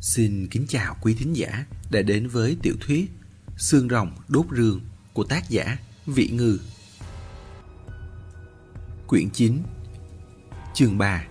[0.00, 3.10] Xin kính chào quý thính giả đã đến với tiểu thuyết
[3.56, 4.80] Xương rồng đốt rương
[5.12, 6.58] của tác giả Vị Ngư.
[9.06, 9.62] Quyển 9
[10.74, 11.24] Chương 3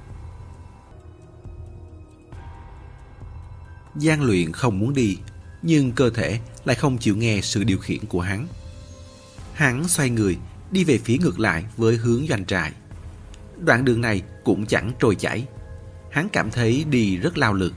[3.96, 5.18] Giang luyện không muốn đi,
[5.62, 8.48] nhưng cơ thể lại không chịu nghe sự điều khiển của hắn.
[9.54, 10.38] Hắn xoay người,
[10.72, 12.74] đi về phía ngược lại với hướng doanh trại.
[13.66, 15.48] Đoạn đường này cũng chẳng trôi chảy.
[16.12, 17.74] Hắn cảm thấy đi rất lao lực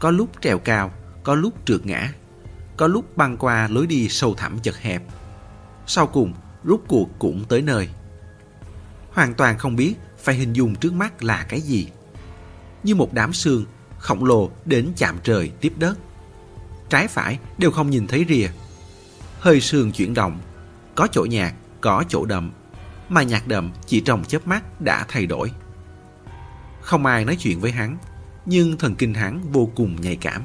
[0.00, 0.92] có lúc trèo cao,
[1.22, 2.12] có lúc trượt ngã,
[2.76, 5.02] có lúc băng qua lối đi sâu thẳm chật hẹp.
[5.86, 6.34] Sau cùng,
[6.64, 7.88] rút cuộc cũng tới nơi.
[9.10, 11.88] Hoàn toàn không biết phải hình dung trước mắt là cái gì.
[12.82, 13.64] Như một đám sương
[13.98, 15.98] khổng lồ đến chạm trời tiếp đất.
[16.88, 18.48] Trái phải đều không nhìn thấy rìa.
[19.40, 20.38] Hơi sương chuyển động,
[20.94, 22.52] có chỗ nhạt, có chỗ đậm,
[23.08, 25.52] mà nhạc đậm chỉ trong chớp mắt đã thay đổi.
[26.80, 27.98] Không ai nói chuyện với hắn,
[28.48, 30.42] nhưng thần kinh hắn vô cùng nhạy cảm.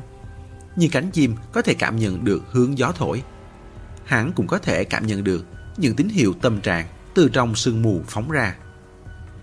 [0.75, 3.23] Như cánh chim có thể cảm nhận được hướng gió thổi.
[4.05, 5.45] Hắn cũng có thể cảm nhận được
[5.77, 8.55] những tín hiệu tâm trạng từ trong sương mù phóng ra.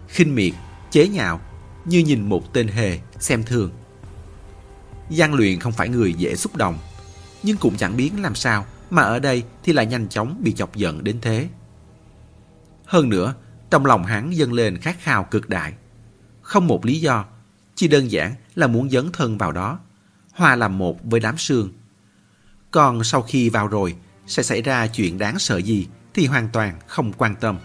[0.09, 0.53] khinh miệt,
[0.91, 1.41] chế nhạo,
[1.84, 3.71] như nhìn một tên hề, xem thường.
[5.11, 6.79] Giang luyện không phải người dễ xúc động,
[7.43, 10.77] nhưng cũng chẳng biết làm sao mà ở đây thì lại nhanh chóng bị chọc
[10.77, 11.49] giận đến thế.
[12.84, 13.34] Hơn nữa,
[13.71, 15.73] trong lòng hắn dâng lên khát khao cực đại.
[16.43, 17.25] Không một lý do
[17.75, 19.78] chỉ đơn giản là muốn dấn thân vào đó,
[20.33, 21.72] hòa làm một với đám sương.
[22.70, 26.78] Còn sau khi vào rồi, sẽ xảy ra chuyện đáng sợ gì thì hoàn toàn
[26.86, 27.58] không quan tâm.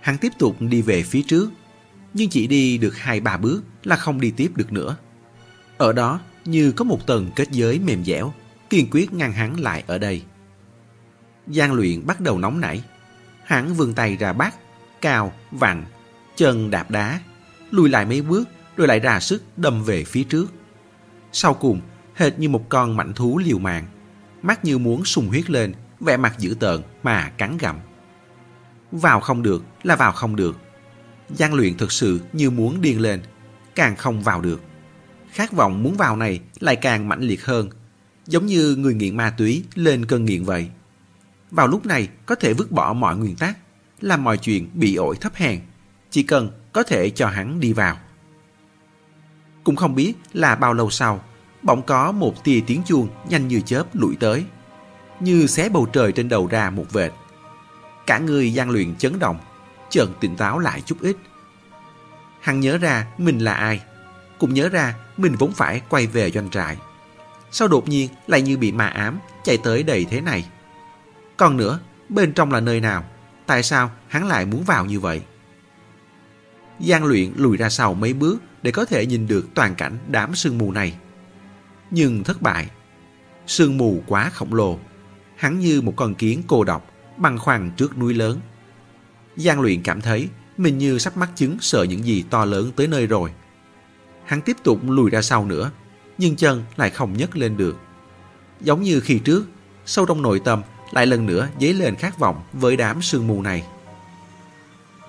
[0.00, 1.50] Hắn tiếp tục đi về phía trước,
[2.14, 4.96] nhưng chỉ đi được hai ba bước là không đi tiếp được nữa.
[5.78, 8.32] Ở đó như có một tầng kết giới mềm dẻo,
[8.70, 10.22] kiên quyết ngăn hắn lại ở đây.
[11.46, 12.84] Giang luyện bắt đầu nóng nảy.
[13.44, 14.54] Hắn vươn tay ra bắt,
[15.00, 15.84] cào, vặn,
[16.36, 17.20] chân đạp đá,
[17.70, 20.46] lùi lại mấy bước rồi lại ra sức đâm về phía trước.
[21.32, 21.80] Sau cùng,
[22.14, 23.86] hệt như một con mảnh thú liều mạng,
[24.42, 27.76] mắt như muốn sùng huyết lên, vẻ mặt dữ tợn mà cắn gặm.
[28.92, 30.56] Vào không được là vào không được.
[31.30, 33.20] Giang luyện thực sự như muốn điên lên,
[33.74, 34.60] càng không vào được.
[35.30, 37.70] Khát vọng muốn vào này lại càng mãnh liệt hơn,
[38.26, 40.68] giống như người nghiện ma túy lên cơn nghiện vậy.
[41.50, 43.58] Vào lúc này có thể vứt bỏ mọi nguyên tắc,
[44.00, 45.60] làm mọi chuyện bị ổi thấp hèn,
[46.10, 47.98] chỉ cần có thể cho hắn đi vào.
[49.64, 51.24] Cũng không biết là bao lâu sau,
[51.62, 54.44] bỗng có một tia tiếng chuông nhanh như chớp lủi tới,
[55.20, 57.12] như xé bầu trời trên đầu ra một vệt.
[58.06, 59.38] Cả người gian luyện chấn động,
[59.90, 61.16] chợt tỉnh táo lại chút ít.
[62.40, 63.80] Hắn nhớ ra mình là ai,
[64.38, 66.76] cũng nhớ ra mình vốn phải quay về doanh trại.
[67.50, 70.48] Sao đột nhiên lại như bị ma ám chạy tới đầy thế này?
[71.36, 73.04] Còn nữa, bên trong là nơi nào?
[73.46, 75.22] Tại sao hắn lại muốn vào như vậy?
[76.80, 80.34] Giang luyện lùi ra sau mấy bước để có thể nhìn được toàn cảnh đám
[80.34, 80.94] sương mù này.
[81.90, 82.70] Nhưng thất bại.
[83.46, 84.78] Sương mù quá khổng lồ.
[85.36, 88.40] Hắn như một con kiến cô độc, băng khoăn trước núi lớn.
[89.36, 92.86] Giang luyện cảm thấy mình như sắp mắc chứng sợ những gì to lớn tới
[92.86, 93.30] nơi rồi.
[94.24, 95.70] Hắn tiếp tục lùi ra sau nữa,
[96.18, 97.76] nhưng chân lại không nhấc lên được.
[98.60, 99.46] Giống như khi trước,
[99.86, 103.42] sâu trong nội tâm lại lần nữa dấy lên khát vọng với đám sương mù
[103.42, 103.66] này.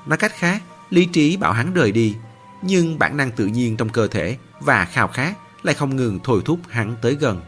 [0.05, 2.15] Nói cách khác, lý trí bảo hắn rời đi
[2.65, 6.41] nhưng bản năng tự nhiên trong cơ thể và khao khát lại không ngừng thôi
[6.45, 7.41] thúc hắn tới gần.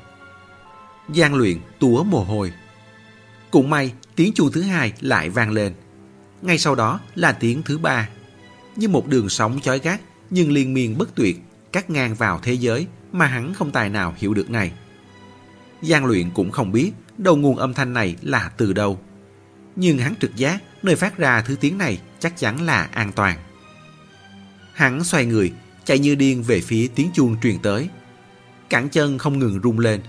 [1.16, 2.53] Giang luyện túa mồ hôi.
[3.51, 5.73] Cũng may, tiếng chuông thứ hai lại vang lên.
[6.41, 8.09] Ngay sau đó là tiếng thứ ba.
[8.75, 11.39] Như một đường sóng chói gắt, nhưng liên miên bất tuyệt,
[11.72, 14.72] cắt ngang vào thế giới mà hắn không tài nào hiểu được này.
[15.81, 19.00] Giang luyện cũng không biết đầu nguồn âm thanh này là từ đâu.
[19.75, 23.38] Nhưng hắn trực giác nơi phát ra thứ tiếng này chắc chắn là an toàn.
[24.77, 25.53] Hắn xoay người,
[25.85, 27.89] chạy như điên về phía tiếng chuông truyền tới.
[28.69, 30.01] Cẳng chân không ngừng rung lên.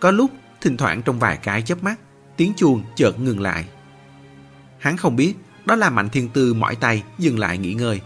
[0.00, 0.30] Có lúc,
[0.60, 2.00] thỉnh thoảng trong vài cái chớp mắt,
[2.36, 3.64] tiếng chuông chợt ngừng lại.
[4.78, 8.00] Hắn không biết đó là Mạnh Thiên Tư mỏi tay dừng lại nghỉ ngơi.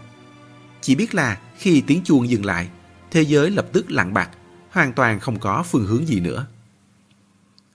[0.81, 2.69] Chỉ biết là khi tiếng chuông dừng lại,
[3.11, 4.29] thế giới lập tức lặng bạc
[4.69, 6.47] hoàn toàn không có phương hướng gì nữa.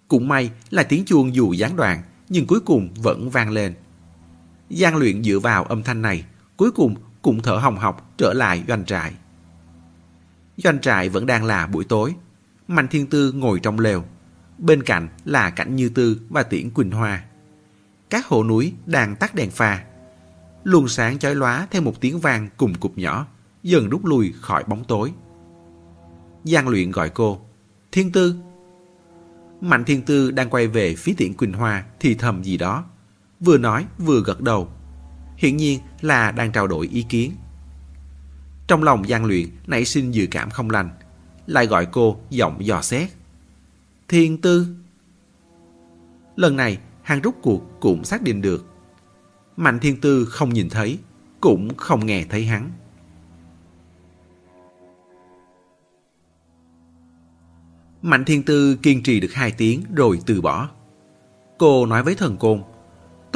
[0.08, 3.75] Cũng may là tiếng chuông dù gián đoạn, nhưng cuối cùng vẫn vang lên.
[4.70, 6.25] gian luyện dựa vào âm thanh này,
[6.56, 6.94] cuối cùng
[7.28, 9.12] cũng thở hồng học trở lại doanh trại.
[10.56, 12.14] Doanh trại vẫn đang là buổi tối.
[12.69, 14.04] Mạnh Thiên Tư ngồi trong lều.
[14.58, 17.25] Bên cạnh là Cảnh Như Tư và Tiễn Quỳnh Hoa.
[18.10, 19.84] Các hồ núi đang tắt đèn pha.
[20.64, 23.26] Luồng sáng chói lóa theo một tiếng vang cùng cục nhỏ,
[23.62, 25.12] dần rút lui khỏi bóng tối.
[26.44, 27.40] Giang luyện gọi cô.
[27.92, 28.34] Thiên Tư.
[29.60, 32.84] Mạnh Thiên Tư đang quay về phía Tiễn Quỳnh Hoa thì thầm gì đó.
[33.40, 34.69] Vừa nói vừa gật đầu
[35.38, 37.32] hiện nhiên là đang trao đổi ý kiến.
[38.67, 40.90] Trong lòng gian Luyện nảy sinh dự cảm không lành,
[41.46, 43.08] lại gọi cô giọng dò xét.
[44.08, 44.67] Thiên tư.
[46.37, 48.67] Lần này, hàng rút cuộc cũng xác định được.
[49.56, 50.99] Mạnh thiên tư không nhìn thấy,
[51.40, 52.70] cũng không nghe thấy hắn.
[58.02, 60.69] Mạnh thiên tư kiên trì được hai tiếng rồi từ bỏ.
[61.58, 62.62] Cô nói với thần côn,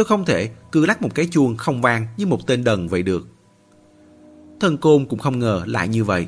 [0.03, 3.03] tôi không thể cứ lắc một cái chuông không vang như một tên đần vậy
[3.03, 3.29] được.
[4.61, 6.27] Thần côn cũng không ngờ lại như vậy.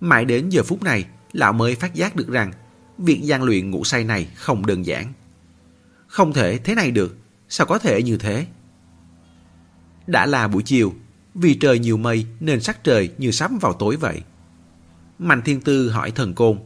[0.00, 2.52] Mãi đến giờ phút này, lão mới phát giác được rằng
[2.98, 5.12] việc gian luyện ngủ say này không đơn giản.
[6.06, 7.16] Không thể thế này được,
[7.48, 8.46] sao có thể như thế?
[10.06, 10.94] Đã là buổi chiều,
[11.34, 14.22] vì trời nhiều mây nên sắc trời như sắp vào tối vậy.
[15.18, 16.58] Mạnh Thiên Tư hỏi thần côn,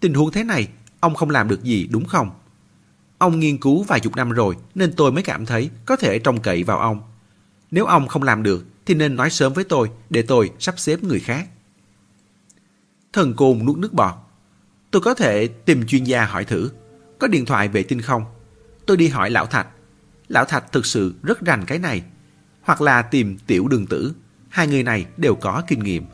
[0.00, 0.68] tình huống thế này,
[1.00, 2.30] ông không làm được gì đúng không?
[3.22, 6.40] Ông nghiên cứu vài chục năm rồi nên tôi mới cảm thấy có thể trông
[6.40, 7.02] cậy vào ông.
[7.70, 11.02] Nếu ông không làm được thì nên nói sớm với tôi để tôi sắp xếp
[11.02, 11.48] người khác.
[13.12, 14.14] Thần côn nuốt nước bọt.
[14.90, 16.70] Tôi có thể tìm chuyên gia hỏi thử.
[17.18, 18.24] Có điện thoại vệ tinh không?
[18.86, 19.66] Tôi đi hỏi Lão Thạch.
[20.28, 22.02] Lão Thạch thực sự rất rành cái này.
[22.62, 24.14] Hoặc là tìm tiểu đường tử.
[24.48, 26.04] Hai người này đều có kinh nghiệm.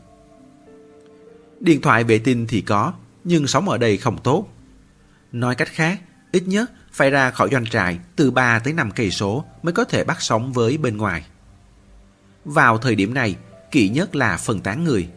[1.59, 4.47] Điện thoại vệ tinh thì có, nhưng sống ở đây không tốt.
[5.31, 9.11] Nói cách khác, ít nhất phải ra khỏi doanh trại từ 3 tới 5 cây
[9.11, 11.25] số mới có thể bắt sóng với bên ngoài.
[12.45, 13.35] Vào thời điểm này,
[13.71, 15.09] kỵ nhất là phân tán người.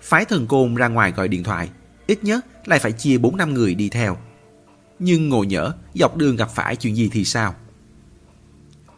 [0.00, 1.68] Phái thần côn ra ngoài gọi điện thoại,
[2.06, 4.16] ít nhất lại phải chia 4 năm người đi theo.
[4.98, 7.54] Nhưng ngồi nhỡ, dọc đường gặp phải chuyện gì thì sao?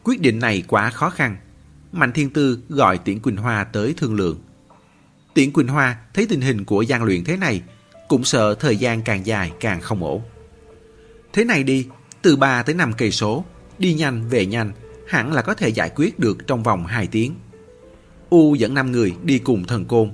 [0.03, 1.37] Quyết định này quá khó khăn.
[1.93, 4.41] Mạnh Thiên Tư gọi Tiễn Quỳnh Hoa tới thương lượng.
[5.35, 7.63] Tiễn Quỳnh Hoa thấy tình hình của gian luyện thế này,
[8.09, 10.23] cũng sợ thời gian càng dài càng không ổn.
[11.33, 11.87] Thế này đi,
[12.23, 13.45] từ 3 tới 5 cây số,
[13.79, 14.73] đi nhanh về nhanh,
[15.09, 17.35] hẳn là có thể giải quyết được trong vòng 2 tiếng.
[18.31, 20.11] U dẫn 5 người đi cùng thần côn.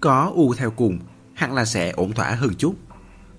[0.00, 0.98] Có U theo cùng,
[1.34, 2.74] hẳn là sẽ ổn thỏa hơn chút.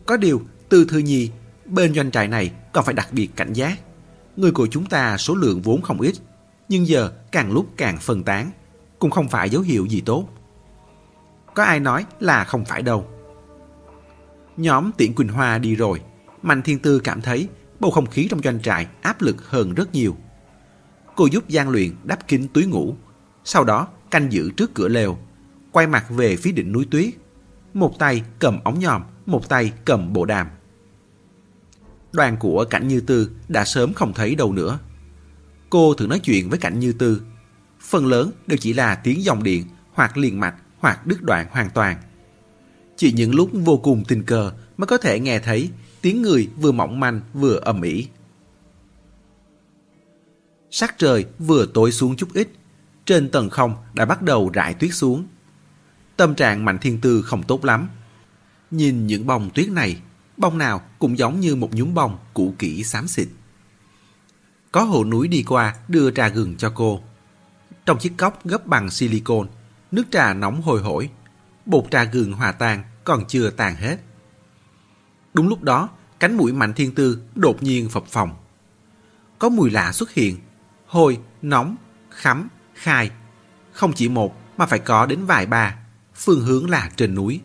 [0.06, 1.31] Có điều, từ thư nhi,
[1.66, 3.80] bên doanh trại này còn phải đặc biệt cảnh giác.
[4.36, 6.13] Người của chúng ta số lượng vốn không ít,
[6.69, 8.51] nhưng giờ càng lúc càng phân tán,
[9.00, 10.28] cũng không phải dấu hiệu gì tốt.
[11.54, 13.07] Có ai nói là không phải đâu.
[14.57, 16.01] Nhóm Tiễn Quỳnh Hoa đi rồi,
[16.42, 17.48] Mạnh Thiên Tư cảm thấy
[17.80, 20.18] bầu không khí trong doanh trại áp lực hơn rất nhiều.
[21.16, 22.95] Cô giúp gian luyện đắp kín túi ngủ,
[23.44, 25.18] sau đó canh giữ trước cửa lều,
[25.72, 27.13] quay mặt về phía đỉnh núi tuyết.
[27.74, 30.48] Một tay cầm ống nhòm, một tay cầm bộ đàm.
[32.13, 34.80] Đoàn của Cảnh Như Tư đã sớm không thấy đâu nữa.
[35.69, 37.22] Cô thường nói chuyện với Cảnh Như Tư.
[37.81, 41.69] Phần lớn đều chỉ là tiếng dòng điện hoặc liền mạch hoặc đứt đoạn hoàn
[41.69, 41.98] toàn.
[42.98, 45.69] Chỉ những lúc vô cùng tình cờ mới có thể nghe thấy
[46.01, 48.07] tiếng người vừa mỏng manh vừa ầm ĩ.
[50.71, 52.49] Sắc trời vừa tối xuống chút ít,
[53.05, 55.27] trên tầng không đã bắt đầu rải tuyết xuống.
[56.17, 57.89] Tâm trạng Mạnh Thiên Tư không tốt lắm.
[58.71, 60.01] Nhìn những bông tuyết này,
[60.38, 63.27] bông nào cũng giống như một nhúm bông cũ kỹ xám xịt.
[64.71, 67.01] Có hồ núi đi qua đưa trà gừng cho cô.
[67.85, 69.47] Trong chiếc cốc gấp bằng silicon,
[69.91, 71.09] nước trà nóng hồi hổi.
[71.65, 73.97] Bột trà gừng hòa tan còn chưa tàn hết.
[75.33, 75.89] Đúng lúc đó,
[76.19, 78.29] cánh mũi Mạnh Thiên Tư đột nhiên phập phồng.
[79.39, 80.38] Có mùi lạ xuất hiện,
[80.88, 81.75] hôi, nóng,
[82.09, 83.12] khắm, khai.
[83.71, 85.75] Không chỉ một mà phải có đến vài ba,
[86.15, 87.41] phương hướng là trên núi.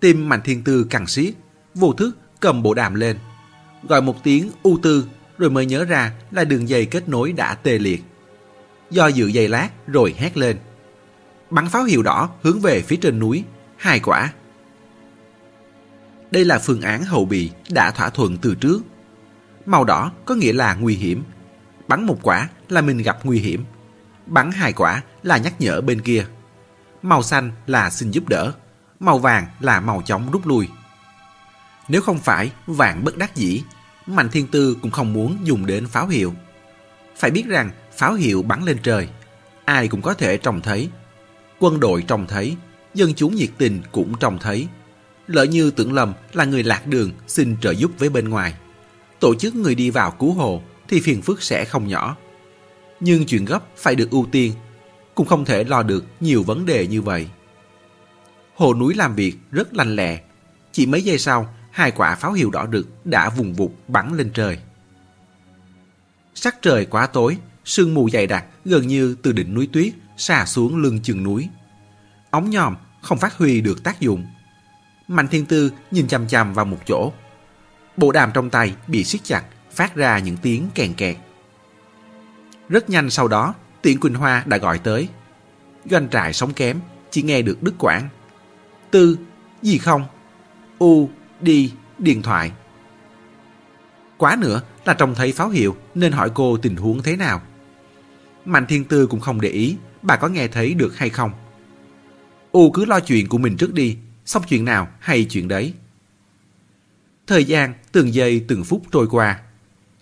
[0.00, 1.34] Tim Mạnh Thiên Tư càng siết,
[1.74, 3.18] vô thức cầm bộ đàm lên.
[3.88, 5.06] Gọi một tiếng u tư
[5.38, 8.02] rồi mới nhớ ra là đường dây kết nối đã tê liệt.
[8.90, 10.56] Do dự dây lát rồi hét lên.
[11.50, 13.44] Bắn pháo hiệu đỏ hướng về phía trên núi,
[13.76, 14.32] hai quả.
[16.34, 18.82] Đây là phương án hậu bị đã thỏa thuận từ trước.
[19.66, 21.24] Màu đỏ có nghĩa là nguy hiểm.
[21.88, 23.64] Bắn một quả là mình gặp nguy hiểm.
[24.26, 26.26] Bắn hai quả là nhắc nhở bên kia.
[27.02, 28.52] Màu xanh là xin giúp đỡ.
[29.00, 30.68] Màu vàng là màu chóng rút lui.
[31.88, 33.62] Nếu không phải vàng bất đắc dĩ,
[34.06, 36.34] Mạnh Thiên Tư cũng không muốn dùng đến pháo hiệu.
[37.16, 39.08] Phải biết rằng pháo hiệu bắn lên trời,
[39.64, 40.88] ai cũng có thể trông thấy.
[41.58, 42.56] Quân đội trông thấy,
[42.94, 44.68] dân chúng nhiệt tình cũng trông thấy.
[45.26, 48.54] Lỡ như tưởng lầm là người lạc đường xin trợ giúp với bên ngoài.
[49.20, 52.16] Tổ chức người đi vào cứu hộ thì phiền phức sẽ không nhỏ.
[53.00, 54.52] Nhưng chuyện gấp phải được ưu tiên,
[55.14, 57.26] cũng không thể lo được nhiều vấn đề như vậy.
[58.54, 60.20] Hồ núi làm việc rất lành lẹ.
[60.72, 64.30] Chỉ mấy giây sau, hai quả pháo hiệu đỏ rực đã vùng vụt bắn lên
[64.34, 64.58] trời.
[66.34, 70.46] Sắc trời quá tối, sương mù dày đặc gần như từ đỉnh núi tuyết xà
[70.46, 71.48] xuống lưng chừng núi.
[72.30, 74.26] Ống nhòm không phát huy được tác dụng.
[75.08, 77.12] Mạnh Thiên Tư nhìn chằm chằm vào một chỗ.
[77.96, 81.16] Bộ đàm trong tay bị siết chặt, phát ra những tiếng kèn kẹt.
[82.68, 85.08] Rất nhanh sau đó, Tiễn Quỳnh Hoa đã gọi tới.
[85.84, 86.80] Doanh trại sống kém,
[87.10, 88.08] chỉ nghe được đức quảng
[88.90, 89.18] Tư,
[89.62, 90.04] Gì không?
[90.78, 91.08] U,
[91.40, 92.52] đi, điện thoại.
[94.16, 97.42] Quá nữa là trông thấy pháo hiệu nên hỏi cô tình huống thế nào.
[98.44, 101.30] Mạnh Thiên Tư cũng không để ý bà có nghe thấy được hay không.
[102.52, 105.74] U cứ lo chuyện của mình trước đi, xong chuyện nào hay chuyện đấy.
[107.26, 109.40] Thời gian từng giây từng phút trôi qua.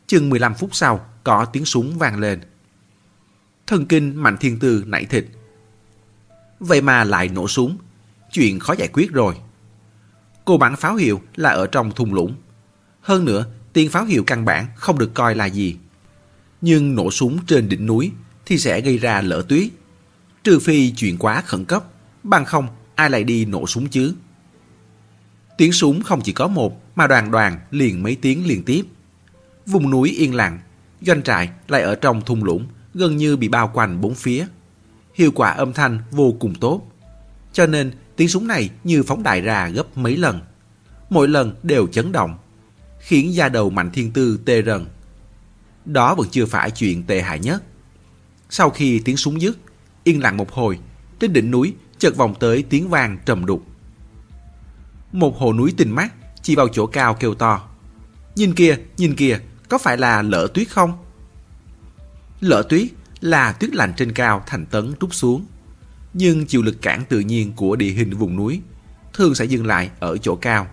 [0.06, 2.40] Chừng 15 phút sau có tiếng súng vang lên.
[3.66, 5.26] Thần kinh Mạnh Thiên Tư nảy thịt.
[6.60, 7.78] Vậy mà lại nổ súng.
[8.32, 9.34] Chuyện khó giải quyết rồi.
[10.44, 12.34] Cô bắn pháo hiệu là ở trong thung lũng.
[13.00, 15.76] Hơn nữa, tiếng pháo hiệu căn bản không được coi là gì.
[16.60, 18.12] Nhưng nổ súng trên đỉnh núi
[18.46, 19.68] thì sẽ gây ra lỡ tuyết.
[20.44, 21.84] Trừ phi chuyện quá khẩn cấp,
[22.22, 22.68] bằng không
[23.02, 24.14] ai lại đi nổ súng chứ.
[25.58, 28.84] Tiếng súng không chỉ có một mà đoàn đoàn liền mấy tiếng liên tiếp.
[29.66, 30.60] Vùng núi yên lặng,
[31.00, 34.46] doanh trại lại ở trong thung lũng, gần như bị bao quanh bốn phía.
[35.14, 36.92] Hiệu quả âm thanh vô cùng tốt.
[37.52, 40.40] Cho nên tiếng súng này như phóng đại ra gấp mấy lần.
[41.10, 42.34] Mỗi lần đều chấn động,
[43.00, 44.86] khiến da đầu Mạnh Thiên Tư tê rần.
[45.84, 47.62] Đó vẫn chưa phải chuyện tệ hại nhất.
[48.50, 49.58] Sau khi tiếng súng dứt,
[50.04, 50.78] yên lặng một hồi,
[51.18, 53.66] trên đỉnh núi chợt vòng tới tiếng vang trầm đục.
[55.12, 57.68] Một hồ núi tinh mắt chỉ vào chỗ cao kêu to.
[58.36, 60.92] Nhìn kìa, nhìn kìa, có phải là lỡ tuyết không?
[62.40, 62.88] Lỡ tuyết
[63.20, 65.46] là tuyết lạnh trên cao thành tấn trút xuống.
[66.14, 68.60] Nhưng chịu lực cản tự nhiên của địa hình vùng núi
[69.12, 70.66] thường sẽ dừng lại ở chỗ cao.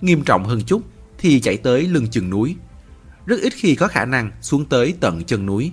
[0.00, 0.82] Nghiêm trọng hơn chút
[1.18, 2.56] thì chạy tới lưng chừng núi.
[3.26, 5.72] Rất ít khi có khả năng xuống tới tận chân núi.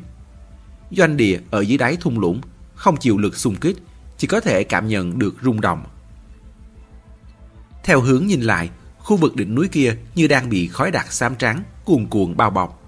[0.91, 2.41] Doanh địa ở dưới đáy thung lũng
[2.75, 3.77] không chịu lực xung kích,
[4.21, 5.83] chỉ có thể cảm nhận được rung động.
[7.83, 11.35] Theo hướng nhìn lại, khu vực đỉnh núi kia như đang bị khói đặc xám
[11.35, 12.83] trắng cuồn cuộn bao bọc.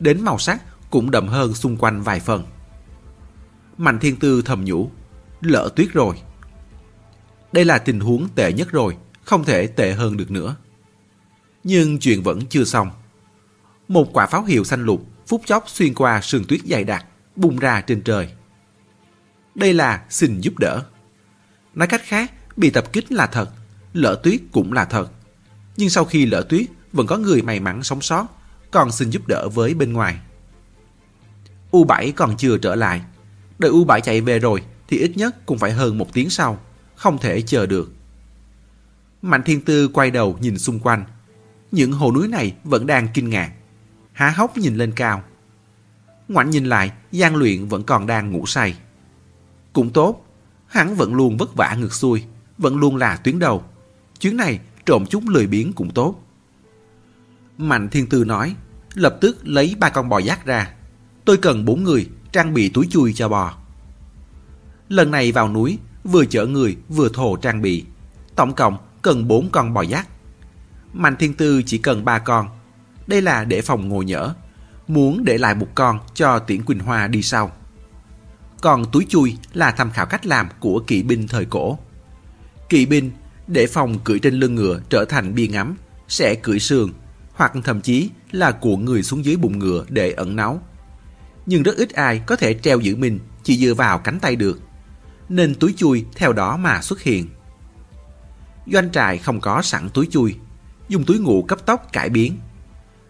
[0.00, 2.44] Đến màu sắc cũng đậm hơn xung quanh vài phần.
[3.78, 4.90] Mạnh Thiên Tư thầm nhủ,
[5.40, 6.20] lỡ tuyết rồi.
[7.52, 10.56] Đây là tình huống tệ nhất rồi, không thể tệ hơn được nữa.
[11.64, 12.90] Nhưng chuyện vẫn chưa xong.
[13.88, 17.58] Một quả pháo hiệu xanh lục phút chốc xuyên qua sườn tuyết dày đặc, bung
[17.58, 18.28] ra trên trời.
[19.54, 20.82] Đây là xin giúp đỡ.
[21.74, 23.50] Nói cách khác, bị tập kích là thật,
[23.92, 25.10] lỡ tuyết cũng là thật.
[25.76, 28.26] Nhưng sau khi lỡ tuyết, vẫn có người may mắn sống sót,
[28.70, 30.18] còn xin giúp đỡ với bên ngoài.
[31.70, 33.02] U7 còn chưa trở lại.
[33.58, 36.58] Đợi U7 chạy về rồi thì ít nhất cũng phải hơn một tiếng sau,
[36.96, 37.92] không thể chờ được.
[39.22, 41.04] Mạnh Thiên Tư quay đầu nhìn xung quanh.
[41.72, 43.52] Những hồ núi này vẫn đang kinh ngạc.
[44.12, 45.22] Há hốc nhìn lên cao.
[46.28, 48.74] Ngoảnh nhìn lại, gian Luyện vẫn còn đang ngủ say.
[49.74, 50.24] Cũng tốt,
[50.66, 52.24] hắn vẫn luôn vất vả ngược xuôi,
[52.58, 53.64] vẫn luôn là tuyến đầu.
[54.20, 56.20] Chuyến này trộm chúng lười biếng cũng tốt.
[57.58, 58.56] Mạnh Thiên Tư nói,
[58.94, 60.74] lập tức lấy ba con bò giác ra.
[61.24, 63.54] Tôi cần bốn người trang bị túi chui cho bò.
[64.88, 67.84] Lần này vào núi, vừa chở người vừa thồ trang bị.
[68.36, 70.08] Tổng cộng cần bốn con bò giác.
[70.92, 72.48] Mạnh Thiên Tư chỉ cần ba con.
[73.06, 74.34] Đây là để phòng ngồi nhỡ.
[74.88, 77.52] Muốn để lại một con cho Tiễn Quỳnh Hoa đi sau.
[78.64, 81.78] Còn túi chui là tham khảo cách làm của kỵ binh thời cổ.
[82.68, 83.10] Kỵ binh
[83.46, 85.76] để phòng cưỡi trên lưng ngựa trở thành bia ngắm,
[86.08, 86.90] sẽ cưỡi sườn,
[87.32, 90.62] hoặc thậm chí là cuộn người xuống dưới bụng ngựa để ẩn náu.
[91.46, 94.60] Nhưng rất ít ai có thể treo giữ mình chỉ dựa vào cánh tay được,
[95.28, 97.28] nên túi chui theo đó mà xuất hiện.
[98.66, 100.36] Doanh trại không có sẵn túi chui,
[100.88, 102.36] dùng túi ngủ cấp tốc cải biến.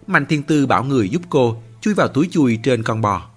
[0.07, 3.31] Mạnh Thiên Tư bảo người giúp cô chui vào túi chui trên con bò.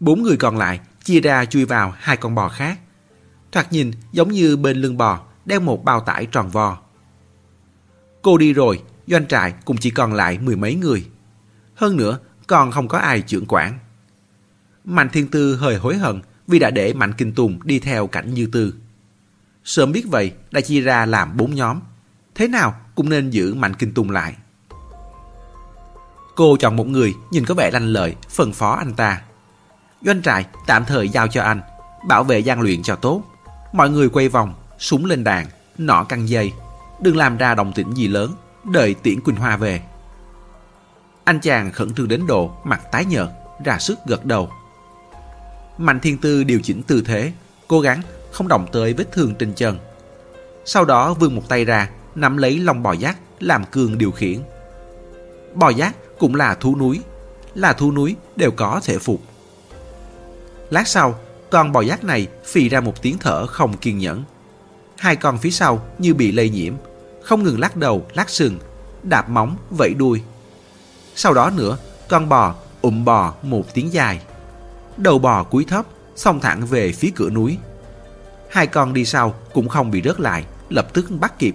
[0.00, 2.78] Bốn người còn lại chia ra chui vào hai con bò khác.
[3.52, 6.78] Thoạt nhìn giống như bên lưng bò đeo một bao tải tròn vo.
[8.22, 11.06] Cô đi rồi, doanh trại cũng chỉ còn lại mười mấy người.
[11.74, 13.78] Hơn nữa, còn không có ai trưởng quản.
[14.84, 18.34] Mạnh Thiên Tư hơi hối hận vì đã để Mạnh Kinh Tùng đi theo cảnh
[18.34, 18.74] Như Tư.
[19.64, 21.80] Sớm biết vậy, đã chia ra làm bốn nhóm.
[22.34, 24.36] Thế nào cũng nên giữ Mạnh Kinh Tùng lại.
[26.34, 29.22] Cô chọn một người nhìn có vẻ lanh lợi, phân phó anh ta.
[30.04, 31.60] Doanh trại tạm thời giao cho anh,
[32.08, 33.22] bảo vệ gian luyện cho tốt.
[33.72, 35.46] Mọi người quay vòng, súng lên đàn,
[35.78, 36.52] nọ căng dây.
[37.00, 38.34] Đừng làm ra đồng tĩnh gì lớn,
[38.64, 39.82] đợi tiễn Quỳnh Hoa về.
[41.24, 43.28] Anh chàng khẩn trương đến độ, mặt tái nhợt,
[43.64, 44.50] ra sức gật đầu.
[45.78, 47.32] Mạnh Thiên Tư điều chỉnh tư thế,
[47.68, 49.78] cố gắng không động tới vết thương trên chân.
[50.64, 54.38] Sau đó vươn một tay ra, nắm lấy lông bò giác, làm cương điều khiển.
[55.54, 57.00] Bò giác cũng là thú núi,
[57.54, 59.20] là thú núi đều có thể phục.
[60.74, 61.14] Lát sau,
[61.50, 64.24] con bò giác này phì ra một tiếng thở không kiên nhẫn.
[64.98, 66.74] Hai con phía sau như bị lây nhiễm,
[67.22, 68.58] không ngừng lắc đầu, lắc sừng,
[69.02, 70.22] đạp móng, vẫy đuôi.
[71.14, 71.78] Sau đó nữa,
[72.08, 74.20] con bò ụm bò một tiếng dài.
[74.96, 77.58] Đầu bò cúi thấp, xông thẳng về phía cửa núi.
[78.50, 81.54] Hai con đi sau cũng không bị rớt lại, lập tức bắt kịp.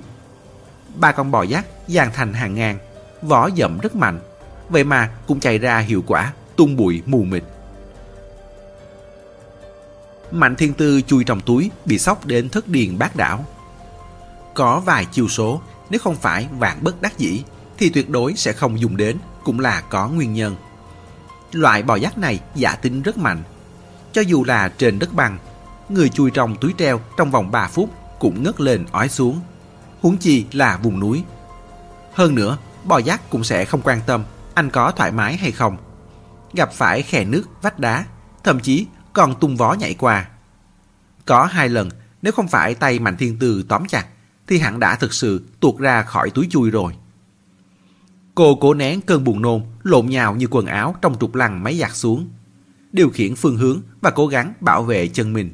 [0.95, 2.77] Ba con bò giác dàn thành hàng ngàn,
[3.21, 4.19] vỏ dậm rất mạnh,
[4.69, 7.43] vậy mà cũng chạy ra hiệu quả, tung bụi mù mịt.
[10.31, 13.45] Mạnh Thiên Tư chui trong túi bị sốc đến thất điền bát đảo.
[14.53, 17.43] Có vài chiêu số, nếu không phải vạn bất đắc dĩ,
[17.77, 20.55] thì tuyệt đối sẽ không dùng đến, cũng là có nguyên nhân.
[21.51, 23.43] Loại bò giác này giả tính rất mạnh.
[24.11, 25.37] Cho dù là trên đất bằng,
[25.89, 29.39] người chui trong túi treo trong vòng 3 phút cũng ngất lên ói xuống.
[30.01, 31.23] Huống chi là vùng núi.
[32.13, 34.23] Hơn nữa, bò giác cũng sẽ không quan tâm
[34.59, 35.77] anh có thoải mái hay không.
[36.53, 38.05] Gặp phải khe nước, vách đá,
[38.43, 38.85] thậm chí
[39.19, 40.29] còn tung vó nhảy qua.
[41.25, 41.89] Có hai lần,
[42.21, 44.05] nếu không phải tay Mạnh Thiên Tư tóm chặt,
[44.47, 46.93] thì hắn đã thực sự tuột ra khỏi túi chui rồi.
[48.35, 51.77] Cô cố nén cơn buồn nôn, lộn nhào như quần áo trong trục lằn máy
[51.77, 52.29] giặt xuống.
[52.91, 55.49] Điều khiển phương hướng và cố gắng bảo vệ chân mình.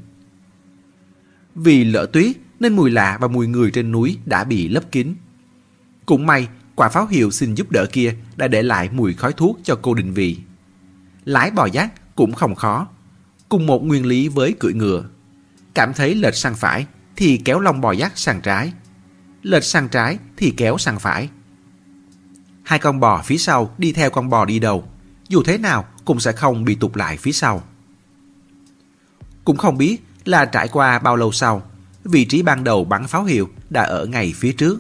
[1.56, 5.16] Vì lỡ tuyết nên mùi lạ và mùi người trên núi đã bị lấp kín.
[6.06, 9.60] Cũng may, quả pháo hiệu xin giúp đỡ kia đã để lại mùi khói thuốc
[9.64, 10.38] cho cô định vị.
[11.24, 12.88] Lái bò giác cũng không khó.
[13.50, 15.04] Cùng một nguyên lý với cưỡi ngựa.
[15.74, 16.86] Cảm thấy lệch sang phải
[17.16, 18.74] thì kéo lông bò dắt sang trái.
[19.42, 21.30] Lệch sang trái thì kéo sang phải.
[22.64, 24.88] Hai con bò phía sau đi theo con bò đi đầu.
[25.30, 27.64] Dù thế nào cũng sẽ không bị tụt lại phía sau.
[29.46, 31.64] Cũng không biết là trải qua bao lâu sau,
[32.04, 34.80] vị trí ban đầu bắn pháo hiệu đã ở ngay phía trước.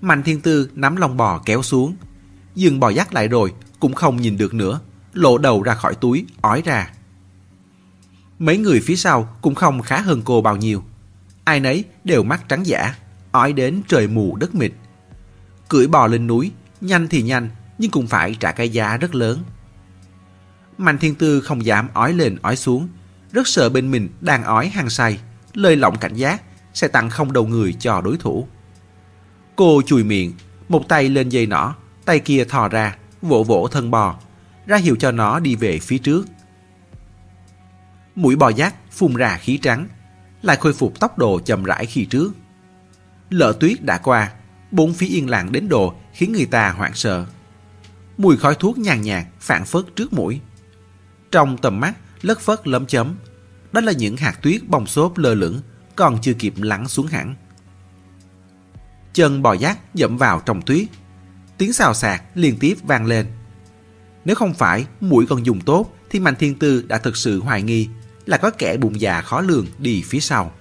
[0.00, 1.96] Mạnh Thiên Tư nắm lông bò kéo xuống.
[2.54, 4.80] Dừng bò dắt lại rồi, cũng không nhìn được nữa,
[5.12, 6.90] lộ đầu ra khỏi túi, ói ra.
[8.38, 10.82] Mấy người phía sau cũng không khá hơn cô bao nhiêu.
[11.44, 12.94] Ai nấy đều mắt trắng giả,
[13.32, 14.72] ói đến trời mù đất mịt.
[15.68, 17.48] Cưỡi bò lên núi, nhanh thì nhanh,
[17.78, 19.38] nhưng cũng phải trả cái giá rất lớn.
[20.78, 22.88] Mạnh Thiên Tư không dám ói lên ói xuống,
[23.32, 25.18] rất sợ bên mình đang ói hăng say,
[25.54, 26.42] lơi lỏng cảnh giác
[26.74, 28.48] sẽ tặng không đầu người cho đối thủ.
[29.56, 30.32] Cô chùi miệng,
[30.68, 31.74] một tay lên dây nỏ,
[32.04, 34.16] tay kia thò ra, vỗ vỗ thân bò,
[34.66, 36.26] ra hiệu cho nó đi về phía trước.
[38.16, 39.88] Mũi bò giác phun ra khí trắng,
[40.42, 42.32] lại khôi phục tốc độ chậm rãi khi trước.
[43.30, 44.32] Lỡ tuyết đã qua,
[44.70, 47.26] bốn phía yên lặng đến độ khiến người ta hoảng sợ.
[48.18, 50.40] Mùi khói thuốc nhàn nhạt phản phất trước mũi.
[51.30, 53.16] Trong tầm mắt lất phất lấm chấm,
[53.72, 55.60] đó là những hạt tuyết bong xốp lơ lửng,
[55.96, 57.34] còn chưa kịp lắng xuống hẳn.
[59.12, 60.86] Chân bò giác dẫm vào trong tuyết,
[61.58, 63.26] tiếng xào xạc liên tiếp vang lên.
[64.24, 67.62] Nếu không phải mũi còn dùng tốt thì Mạnh Thiên Tư đã thực sự hoài
[67.62, 67.88] nghi
[68.26, 70.52] là có kẻ bụng già khó lường đi phía sau.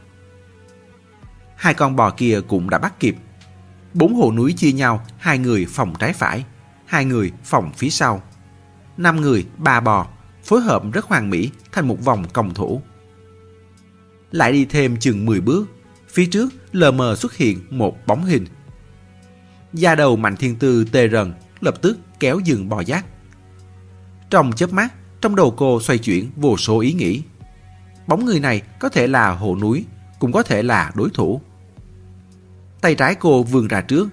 [1.55, 3.15] Hai con bò kia cũng đã bắt kịp.
[3.93, 6.45] Bốn hồ núi chia nhau, hai người phòng trái phải,
[6.85, 8.23] hai người phòng phía sau.
[8.97, 10.07] Năm người, ba bò,
[10.43, 12.81] phối hợp rất hoàn mỹ thành một vòng công thủ.
[14.31, 15.65] Lại đi thêm chừng 10 bước,
[16.09, 18.45] phía trước lờ mờ xuất hiện một bóng hình.
[19.73, 23.05] Da đầu Mạnh Thiên Tư tê rần, lập tức kéo dừng bò giác.
[24.29, 27.21] Trong chớp mắt, trong đầu cô xoay chuyển vô số ý nghĩ.
[28.07, 29.85] Bóng người này có thể là hồ núi,
[30.19, 31.41] cũng có thể là đối thủ.
[32.81, 34.09] Tay trái cô vươn ra trước,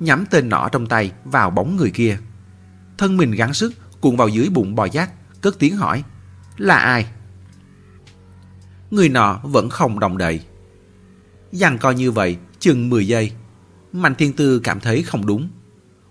[0.00, 2.18] nhắm tên nỏ trong tay vào bóng người kia.
[2.98, 6.04] Thân mình gắng sức cuộn vào dưới bụng bò giác, cất tiếng hỏi.
[6.58, 7.06] Là ai?
[8.90, 10.40] Người nọ vẫn không đồng đậy.
[11.52, 13.32] Dằn coi như vậy, chừng 10 giây.
[13.92, 15.48] Mạnh Thiên Tư cảm thấy không đúng.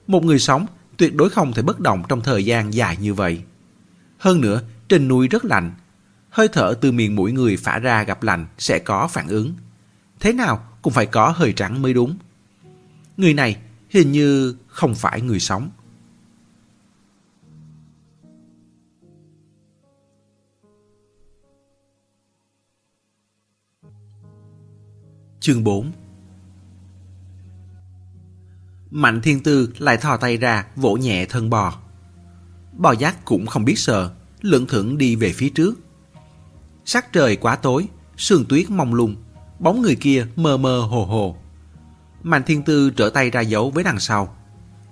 [0.07, 0.65] Một người sống
[0.97, 3.41] tuyệt đối không thể bất động trong thời gian dài như vậy.
[4.17, 5.71] Hơn nữa, trên núi rất lạnh.
[6.31, 9.53] Hơi thở từ miệng mũi người phả ra gặp lạnh sẽ có phản ứng.
[10.19, 12.17] Thế nào cũng phải có hơi trắng mới đúng.
[13.17, 13.57] Người này
[13.89, 15.69] hình như không phải người sống.
[25.39, 25.91] Chương 4
[28.91, 31.79] Mạnh thiên tư lại thò tay ra vỗ nhẹ thân bò.
[32.77, 35.90] Bò giác cũng không biết sợ, lưỡng thưởng đi về phía trước.
[36.93, 39.15] Sắc trời quá tối, sương tuyết mông lung,
[39.59, 41.35] bóng người kia mơ mơ hồ hồ.
[42.23, 44.35] Mạnh thiên tư trở tay ra dấu với đằng sau.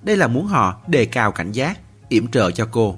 [0.01, 2.97] Đây là muốn họ đề cao cảnh giác, yểm trợ cho cô.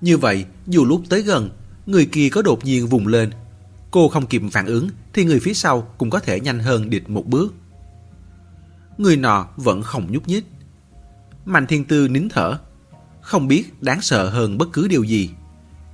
[0.00, 1.50] Như vậy, dù lúc tới gần,
[1.86, 3.30] người kia có đột nhiên vùng lên.
[3.90, 7.10] Cô không kịp phản ứng thì người phía sau cũng có thể nhanh hơn địch
[7.10, 7.54] một bước.
[8.98, 10.44] Người nọ vẫn không nhúc nhích.
[11.44, 12.58] Mạnh thiên tư nín thở,
[13.20, 15.30] không biết đáng sợ hơn bất cứ điều gì.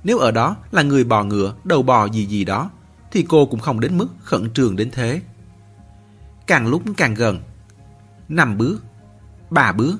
[0.05, 2.69] Nếu ở đó là người bò ngựa, đầu bò gì gì đó,
[3.11, 5.21] thì cô cũng không đến mức khẩn trương đến thế.
[6.47, 7.39] Càng lúc càng gần.
[8.29, 8.83] Năm bước,
[9.49, 9.97] ba bước.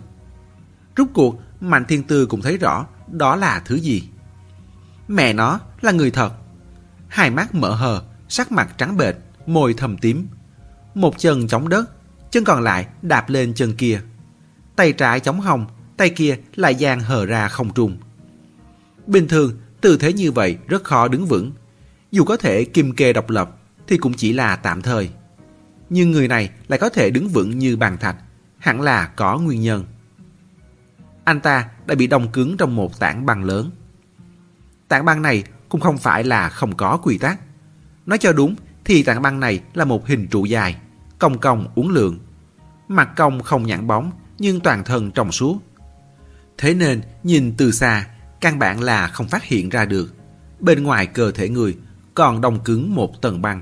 [0.96, 4.10] Rút cuộc, Mạnh Thiên Tư cũng thấy rõ đó là thứ gì.
[5.08, 6.34] Mẹ nó là người thật.
[7.08, 9.16] Hai mắt mở hờ, sắc mặt trắng bệch,
[9.46, 10.28] môi thầm tím.
[10.96, 11.90] Một chân chống đất,
[12.32, 14.02] chân còn lại đạp lên chân kia.
[14.76, 15.66] Tay trái chống hồng,
[15.98, 17.98] tay kia lại dang hờ ra không trùng.
[19.08, 19.52] Bình thường,
[19.86, 21.52] tư thế như vậy rất khó đứng vững.
[22.12, 23.50] Dù có thể kim kê độc lập
[23.88, 25.10] thì cũng chỉ là tạm thời.
[25.90, 28.16] Nhưng người này lại có thể đứng vững như bàn thạch,
[28.58, 29.86] hẳn là có nguyên nhân.
[31.24, 33.72] Anh ta đã bị đông cứng trong một tảng băng lớn.
[34.88, 37.40] Tảng băng này cũng không phải là không có quy tắc.
[38.06, 40.76] Nói cho đúng thì tảng băng này là một hình trụ dài,
[41.20, 42.20] cong cong uốn lượn.
[42.88, 45.60] Mặt cong không nhẵn bóng nhưng toàn thân trong suốt.
[46.58, 48.06] Thế nên nhìn từ xa
[48.46, 50.14] căn bản là không phát hiện ra được.
[50.60, 51.78] Bên ngoài cơ thể người
[52.14, 53.62] còn đông cứng một tầng băng.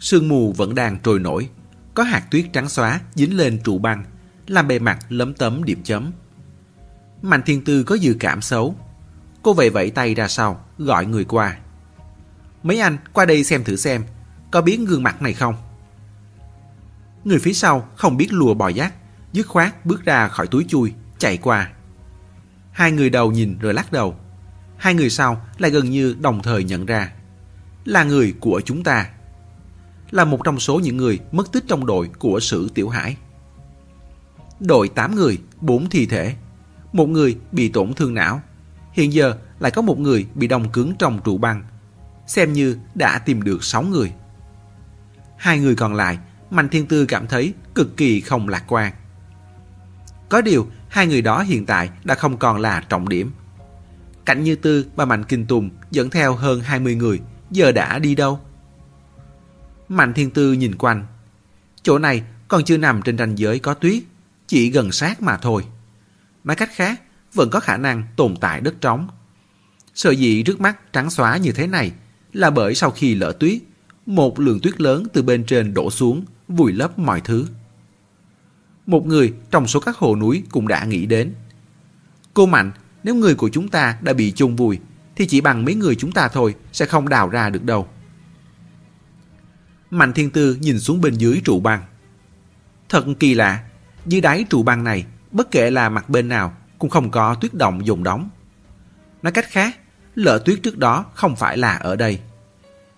[0.00, 1.48] Sương mù vẫn đang trôi nổi,
[1.94, 4.04] có hạt tuyết trắng xóa dính lên trụ băng,
[4.46, 6.12] làm bề mặt lấm tấm điểm chấm.
[7.22, 8.76] Mạnh Thiên Tư có dự cảm xấu.
[9.42, 11.56] Cô vẫy vẫy tay ra sau, gọi người qua.
[12.62, 14.04] Mấy anh qua đây xem thử xem,
[14.50, 15.54] có biết gương mặt này không?
[17.24, 18.94] Người phía sau không biết lùa bò giác,
[19.32, 21.70] dứt khoát bước ra khỏi túi chui, chạy qua.
[22.74, 24.16] Hai người đầu nhìn rồi lắc đầu.
[24.76, 27.12] Hai người sau lại gần như đồng thời nhận ra.
[27.84, 29.10] Là người của chúng ta.
[30.10, 33.16] Là một trong số những người mất tích trong đội của Sử Tiểu Hải.
[34.60, 36.34] Đội 8 người, 4 thi thể.
[36.92, 38.42] Một người bị tổn thương não.
[38.92, 41.64] Hiện giờ lại có một người bị đông cứng trong trụ băng.
[42.26, 44.12] Xem như đã tìm được 6 người.
[45.36, 46.18] Hai người còn lại,
[46.50, 48.92] Mạnh Thiên Tư cảm thấy cực kỳ không lạc quan.
[50.28, 53.30] Có điều, hai người đó hiện tại đã không còn là trọng điểm.
[54.24, 58.14] Cảnh Như Tư và Mạnh Kinh Tùng dẫn theo hơn 20 người, giờ đã đi
[58.14, 58.40] đâu?
[59.88, 61.06] Mạnh Thiên Tư nhìn quanh.
[61.82, 64.02] Chỗ này còn chưa nằm trên ranh giới có tuyết,
[64.46, 65.64] chỉ gần sát mà thôi.
[66.44, 67.02] Nói cách khác,
[67.32, 69.08] vẫn có khả năng tồn tại đất trống.
[69.94, 71.92] Sở dĩ trước mắt trắng xóa như thế này
[72.32, 73.62] là bởi sau khi lỡ tuyết,
[74.06, 77.46] một lượng tuyết lớn từ bên trên đổ xuống, vùi lấp mọi thứ.
[78.86, 81.34] Một người trong số các hồ núi cũng đã nghĩ đến.
[82.34, 84.78] Cô Mạnh, nếu người của chúng ta đã bị chôn vùi,
[85.16, 87.88] thì chỉ bằng mấy người chúng ta thôi sẽ không đào ra được đâu.
[89.90, 91.82] Mạnh Thiên Tư nhìn xuống bên dưới trụ băng.
[92.88, 93.64] Thật kỳ lạ,
[94.06, 97.54] dưới đáy trụ băng này, bất kể là mặt bên nào, cũng không có tuyết
[97.54, 98.28] động dùng đóng.
[99.22, 99.78] Nói cách khác,
[100.14, 102.18] lỡ tuyết trước đó không phải là ở đây.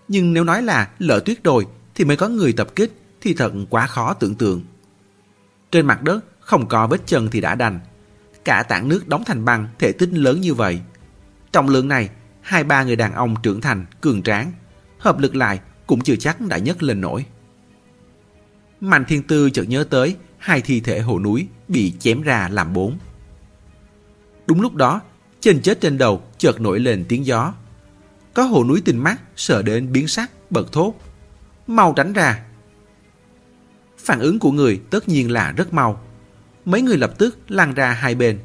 [0.08, 3.52] Nhưng nếu nói là lỡ tuyết rồi thì mới có người tập kích thì thật
[3.70, 4.64] quá khó tưởng tượng.
[5.76, 7.80] Trên mặt đất không có vết chân thì đã đành.
[8.44, 10.80] Cả tảng nước đóng thành băng thể tích lớn như vậy.
[11.52, 12.10] Trọng lượng này,
[12.40, 14.52] hai ba người đàn ông trưởng thành, cường tráng,
[14.98, 17.26] hợp lực lại cũng chưa chắc đã nhấc lên nổi.
[18.80, 22.72] Mạnh Thiên Tư chợt nhớ tới hai thi thể hồ núi bị chém ra làm
[22.72, 22.98] bốn.
[24.46, 25.00] Đúng lúc đó,
[25.40, 27.54] trên chết trên đầu chợt nổi lên tiếng gió.
[28.34, 30.94] Có hồ núi tinh mắt sợ đến biến sắc, bật thốt.
[31.66, 32.44] Mau tránh ra!
[34.06, 36.00] Phản ứng của người tất nhiên là rất mau.
[36.64, 38.38] Mấy người lập tức lăn ra hai bên.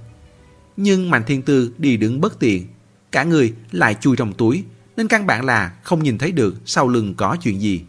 [0.77, 2.67] Nhưng Mạnh Thiên Tư đi đứng bất tiện.
[3.11, 4.63] Cả người lại chui trong túi,
[4.97, 7.81] nên căn bản là không nhìn thấy được sau lưng có chuyện gì.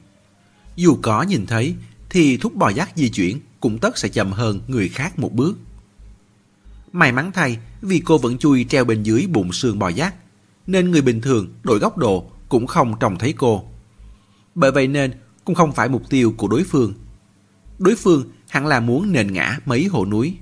[0.76, 1.74] Dù có nhìn thấy,
[2.10, 5.58] thì thúc bò giác di chuyển cũng tất sẽ chậm hơn người khác một bước.
[6.92, 10.14] May mắn thay, vì cô vẫn chui treo bên dưới bụng xương bò giác,
[10.66, 13.64] nên người bình thường đổi góc độ cũng không trông thấy cô.
[14.54, 15.12] Bởi vậy nên
[15.44, 16.94] cũng không phải mục tiêu của đối phương
[17.82, 20.36] đối phương hẳn là muốn nền ngã mấy hồ núi.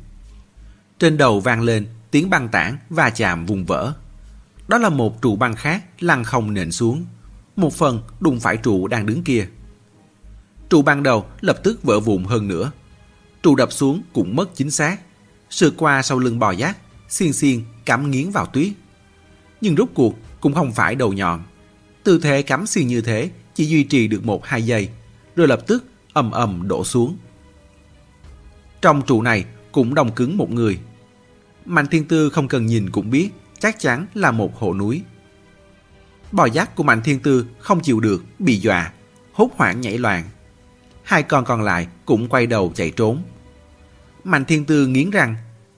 [0.98, 3.94] Trên đầu vang lên tiếng băng tảng và chạm vùng vỡ.
[4.68, 7.06] Đó là một trụ băng khác lăn không nền xuống.
[7.56, 9.48] Một phần đụng phải trụ đang đứng kia.
[10.70, 12.72] Trụ ban đầu lập tức vỡ vụn hơn nữa.
[13.42, 15.00] Trụ đập xuống cũng mất chính xác.
[15.50, 16.76] Sượt qua sau lưng bò giác,
[17.08, 18.72] xiên xiên cắm nghiến vào tuyết.
[19.60, 21.42] Nhưng rốt cuộc cũng không phải đầu nhọn.
[22.04, 24.88] Tư thế cắm xiên như thế chỉ duy trì được một hai giây,
[25.36, 27.16] rồi lập tức ầm ầm đổ xuống.
[28.82, 30.78] Trong trụ này cũng đông cứng một người.
[31.64, 35.02] Mạnh Thiên Tư không cần nhìn cũng biết chắc chắn là một hộ núi.
[36.32, 38.92] Bò giác của Mạnh Thiên Tư không chịu được, bị dọa,
[39.32, 40.24] hốt hoảng nhảy loạn.
[41.02, 43.22] Hai con còn lại cũng quay đầu chạy trốn.
[44.24, 45.36] Mạnh Thiên Tư nghiến răng,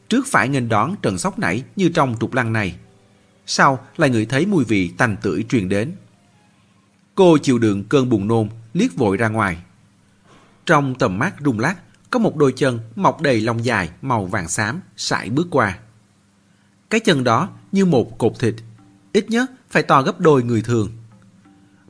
[0.08, 2.76] trước phải nghênh đón trận sóc nảy như trong trục lăng này.
[3.46, 5.92] Sau lại ngửi thấy mùi vị tanh tưởi truyền đến.
[7.14, 9.56] Cô chịu đựng cơn buồn nôn, liếc vội ra ngoài.
[10.66, 11.76] Trong tầm mắt rung lắc,
[12.12, 15.78] có một đôi chân mọc đầy lông dài màu vàng xám sải bước qua.
[16.90, 18.54] Cái chân đó như một cột thịt,
[19.12, 20.90] ít nhất phải to gấp đôi người thường.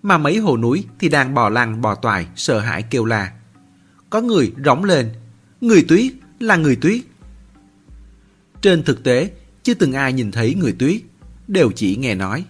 [0.03, 3.33] Mà mấy hồ núi thì đang bò lăn bò toài sợ hãi kêu la.
[4.11, 5.13] Có người rống lên,
[5.61, 7.01] người tuyết là người tuyết.
[8.61, 9.31] Trên thực tế,
[9.63, 11.03] chưa từng ai nhìn thấy người tuyết,
[11.49, 12.45] đều chỉ nghe nói.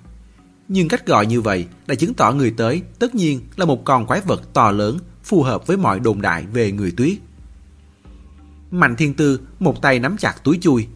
[0.69, 4.07] Nhưng cách gọi như vậy đã chứng tỏ người tới tất nhiên là một con
[4.07, 7.19] quái vật to lớn phù hợp với mọi đồn đại về người tuyết.
[8.73, 10.87] Mạnh Thiên Tư một tay nắm chặt túi chui,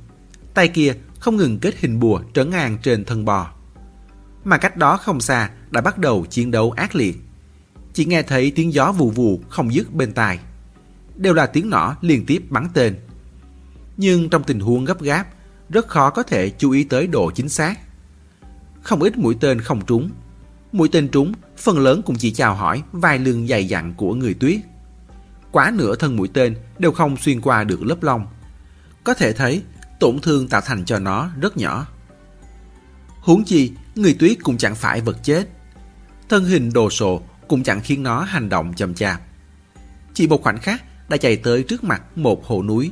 [0.54, 3.50] tay kia không ngừng kết hình bùa trấn an trên thân bò.
[4.44, 7.16] Mà cách đó không xa đã bắt đầu chiến đấu ác liệt.
[7.92, 10.38] Chỉ nghe thấy tiếng gió vù vù không dứt bên tai.
[11.16, 12.96] Đều là tiếng nỏ liên tiếp bắn tên.
[13.96, 15.26] Nhưng trong tình huống gấp gáp,
[15.70, 17.78] rất khó có thể chú ý tới độ chính xác.
[18.82, 20.10] Không ít mũi tên không trúng.
[20.72, 24.34] Mũi tên trúng, phần lớn cũng chỉ chào hỏi vài lường dày dặn của người
[24.34, 24.60] tuyết.
[25.56, 28.26] Quá nửa thân mũi tên đều không xuyên qua được lớp lông.
[29.04, 29.62] Có thể thấy
[30.00, 31.86] tổn thương tạo thành cho nó rất nhỏ.
[33.20, 35.48] Huống chi, người tuyết cũng chẳng phải vật chết.
[36.28, 39.20] Thân hình đồ sộ cũng chẳng khiến nó hành động chậm chạp.
[40.14, 42.90] Chỉ một khoảnh khắc đã chạy tới trước mặt một hồ núi.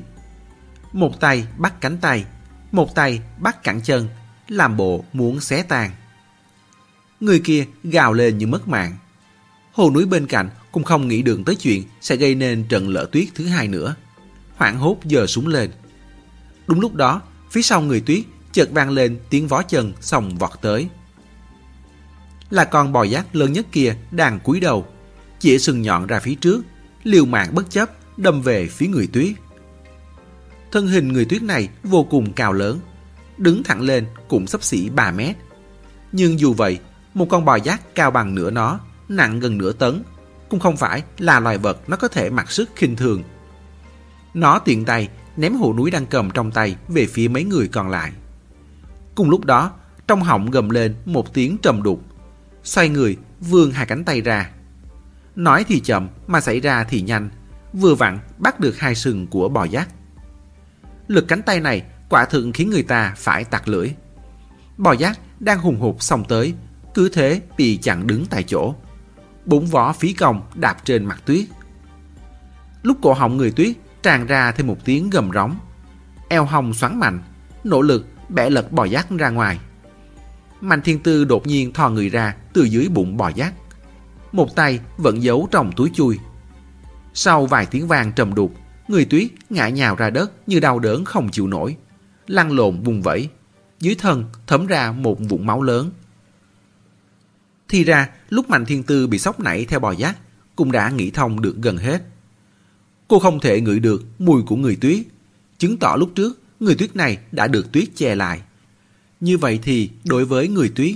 [0.92, 2.24] Một tay bắt cánh tay,
[2.72, 4.08] một tay bắt cẳng chân,
[4.48, 5.90] làm bộ muốn xé tan.
[7.20, 8.96] Người kia gào lên như mất mạng.
[9.74, 13.06] Hồ núi bên cạnh cũng không nghĩ đường tới chuyện sẽ gây nên trận lở
[13.12, 13.94] tuyết thứ hai nữa.
[14.56, 15.70] Hoảng hốt giờ súng lên.
[16.66, 18.20] Đúng lúc đó, phía sau người tuyết
[18.52, 20.88] chợt vang lên tiếng vó chân xong vọt tới.
[22.50, 24.86] Là con bò giác lớn nhất kia đang cúi đầu,
[25.38, 26.62] chĩa sừng nhọn ra phía trước,
[27.02, 29.32] liều mạng bất chấp đâm về phía người tuyết.
[30.72, 32.80] Thân hình người tuyết này vô cùng cao lớn,
[33.38, 35.36] đứng thẳng lên cũng sắp xỉ 3 mét.
[36.12, 36.78] Nhưng dù vậy,
[37.14, 40.02] một con bò giác cao bằng nửa nó, nặng gần nửa tấn,
[40.48, 43.22] cũng không phải là loài vật nó có thể mặc sức khinh thường.
[44.34, 47.90] Nó tiện tay ném hũ núi đang cầm trong tay về phía mấy người còn
[47.90, 48.12] lại.
[49.14, 49.72] Cùng lúc đó,
[50.06, 52.02] trong họng gầm lên một tiếng trầm đục,
[52.64, 54.50] xoay người vươn hai cánh tay ra.
[55.36, 57.30] Nói thì chậm mà xảy ra thì nhanh,
[57.72, 59.88] vừa vặn bắt được hai sừng của bò giác.
[61.08, 63.90] Lực cánh tay này quả thực khiến người ta phải tặc lưỡi.
[64.76, 66.54] Bò giác đang hùng hụt xông tới,
[66.94, 68.74] cứ thế bị chặn đứng tại chỗ.
[69.46, 71.44] Bốn vó phí còng đạp trên mặt tuyết.
[72.82, 75.56] Lúc cổ họng người tuyết tràn ra thêm một tiếng gầm rống.
[76.28, 77.22] Eo hồng xoắn mạnh,
[77.64, 79.58] nỗ lực bẻ lật bò giác ra ngoài.
[80.60, 83.54] Mạnh thiên tư đột nhiên thò người ra từ dưới bụng bò giác.
[84.32, 86.18] Một tay vẫn giấu trong túi chui.
[87.14, 88.54] Sau vài tiếng vang trầm đục,
[88.88, 91.76] người tuyết ngã nhào ra đất như đau đớn không chịu nổi.
[92.26, 93.28] Lăn lộn vùng vẫy.
[93.80, 95.90] Dưới thân thấm ra một vụn máu lớn.
[97.74, 100.16] Thì ra, lúc Mạnh Thiên Tư bị sốc nảy theo bò giác,
[100.56, 102.02] cũng đã nghĩ thông được gần hết.
[103.08, 104.98] Cô không thể ngửi được mùi của người tuyết,
[105.58, 108.40] chứng tỏ lúc trước người tuyết này đã được tuyết che lại.
[109.20, 110.94] Như vậy thì đối với người tuyết,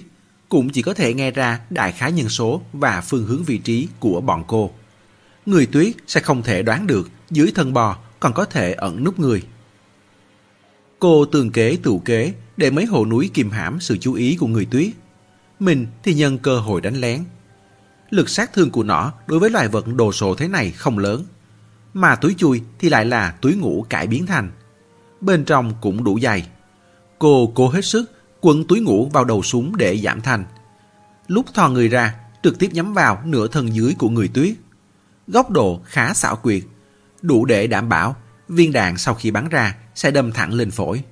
[0.49, 3.89] cũng chỉ có thể nghe ra đại khái nhân số và phương hướng vị trí
[4.01, 4.71] của bọn cô.
[5.47, 9.19] Người tuyết sẽ không thể đoán được dưới thân bò còn có thể ẩn núp
[9.19, 9.43] người.
[10.99, 14.47] Cô tường kế tụ kế để mấy hồ núi kìm hãm sự chú ý của
[14.47, 14.89] người tuyết.
[15.61, 17.25] Mình thì nhân cơ hội đánh lén.
[18.11, 21.25] Lực sát thương của nó đối với loài vật đồ sộ thế này không lớn.
[21.95, 24.51] Mà túi chui thì lại là túi ngủ cải biến thành.
[25.21, 26.49] Bên trong cũng đủ dày.
[27.19, 30.45] Cô cố hết sức quấn túi ngủ vào đầu súng để giảm thanh.
[31.27, 34.55] Lúc thò người ra, trực tiếp nhắm vào nửa thân dưới của người tuyết.
[35.27, 36.63] Góc độ khá xảo quyệt,
[37.23, 38.17] đủ để đảm bảo
[38.49, 41.03] viên đạn sau khi bắn ra sẽ đâm thẳng lên phổi.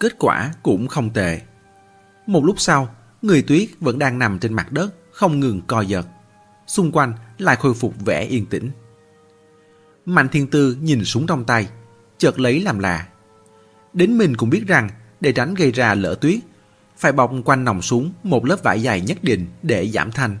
[0.00, 1.40] Kết quả cũng không tệ.
[2.26, 6.06] Một lúc sau, người tuyết vẫn đang nằm trên mặt đất, không ngừng co giật.
[6.66, 8.70] Xung quanh lại khôi phục vẻ yên tĩnh.
[10.06, 11.68] Mạnh thiên tư nhìn súng trong tay,
[12.18, 13.06] chợt lấy làm lạ.
[13.92, 16.38] Đến mình cũng biết rằng, để tránh gây ra lỡ tuyết,
[16.96, 20.38] phải bọc quanh nòng súng một lớp vải dày nhất định để giảm thanh.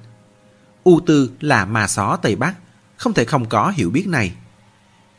[0.84, 2.54] U Tư là mà xó Tây Bắc,
[2.96, 4.32] không thể không có hiểu biết này.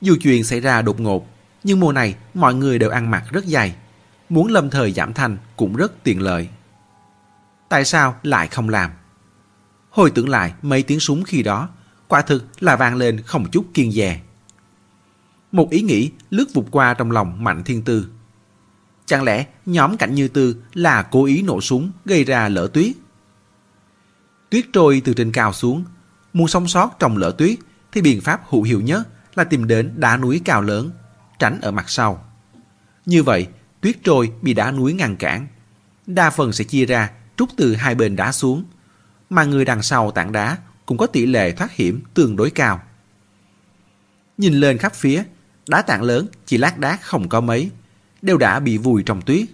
[0.01, 1.27] Dù chuyện xảy ra đột ngột,
[1.63, 3.75] nhưng mùa này mọi người đều ăn mặc rất dày.
[4.29, 6.49] Muốn lâm thời giảm thành cũng rất tiện lợi.
[7.69, 8.91] Tại sao lại không làm?
[9.89, 11.69] Hồi tưởng lại mấy tiếng súng khi đó,
[12.07, 14.21] quả thực là vang lên không chút kiên dè.
[15.51, 18.07] Một ý nghĩ lướt vụt qua trong lòng Mạnh Thiên Tư.
[19.05, 22.95] Chẳng lẽ nhóm Cảnh Như Tư là cố ý nổ súng gây ra lỡ tuyết?
[24.49, 25.83] Tuyết trôi từ trên cao xuống.
[26.33, 27.59] Muốn sống sót trong lỡ tuyết
[27.91, 30.91] thì biện pháp hữu hiệu nhất là tìm đến đá núi cao lớn,
[31.39, 32.25] tránh ở mặt sau.
[33.05, 33.47] Như vậy,
[33.81, 35.47] tuyết trôi bị đá núi ngăn cản.
[36.07, 38.63] Đa phần sẽ chia ra trút từ hai bên đá xuống,
[39.29, 42.81] mà người đằng sau tảng đá cũng có tỷ lệ thoát hiểm tương đối cao.
[44.37, 45.23] Nhìn lên khắp phía,
[45.67, 47.71] đá tảng lớn chỉ lát đác không có mấy,
[48.21, 49.47] đều đã bị vùi trong tuyết.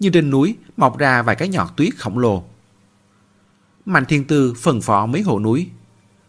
[0.00, 2.44] Nhưng trên núi mọc ra vài cái nhọt tuyết khổng lồ.
[3.84, 5.68] Mạnh Thiên Tư phần phỏ mấy hộ núi.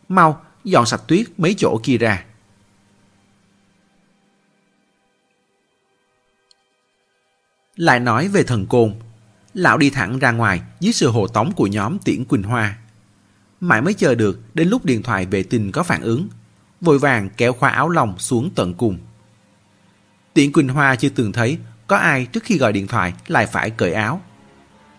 [0.10, 2.26] Mau, dọn sạch tuyết mấy chỗ kia ra.
[7.80, 8.94] Lại nói về thần côn.
[9.54, 12.78] Lão đi thẳng ra ngoài dưới sự hộ tống của nhóm Tiễn Quỳnh Hoa.
[13.60, 16.28] Mãi mới chờ được đến lúc điện thoại vệ tinh có phản ứng.
[16.82, 18.98] Vội vàng kéo khoa áo lòng xuống tận cùng.
[20.34, 23.70] Tiễn Quỳnh Hoa chưa từng thấy có ai trước khi gọi điện thoại lại phải
[23.70, 24.22] cởi áo.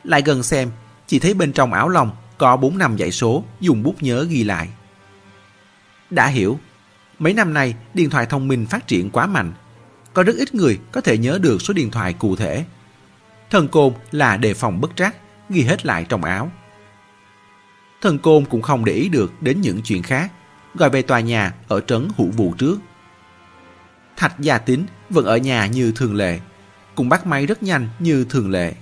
[0.04, 0.70] Lại gần xem,
[1.06, 4.44] chỉ thấy bên trong áo lòng có 4 năm dãy số dùng bút nhớ ghi
[4.44, 4.68] lại.
[6.10, 6.58] Đã hiểu,
[7.18, 9.52] mấy năm nay điện thoại thông minh phát triển quá mạnh.
[10.12, 12.64] Có rất ít người có thể nhớ được số điện thoại cụ thể.
[13.50, 15.16] Thần côn là đề phòng bất trắc,
[15.48, 16.50] ghi hết lại trong áo.
[18.00, 20.32] Thần côn cũng không để ý được đến những chuyện khác,
[20.74, 22.78] gọi về tòa nhà ở trấn hữu vụ trước.
[24.16, 26.40] Thạch Gia Tín vẫn ở nhà như thường lệ,
[26.94, 28.74] cũng bắt máy rất nhanh như thường lệ.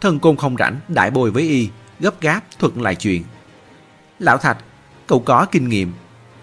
[0.00, 1.68] Thần côn không rảnh đại bồi với y,
[2.00, 3.24] gấp gáp thuật lại chuyện.
[4.18, 4.58] Lão Thạch,
[5.06, 5.92] cậu có kinh nghiệm.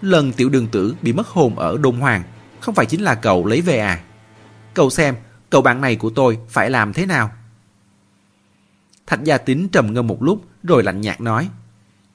[0.00, 2.22] Lần tiểu đường tử bị mất hồn ở Đông Hoàng,
[2.62, 4.00] không phải chính là cậu lấy về à?
[4.74, 5.14] Cậu xem,
[5.50, 7.30] cậu bạn này của tôi phải làm thế nào?
[9.06, 11.48] Thạch Gia Tín trầm ngâm một lúc rồi lạnh nhạt nói.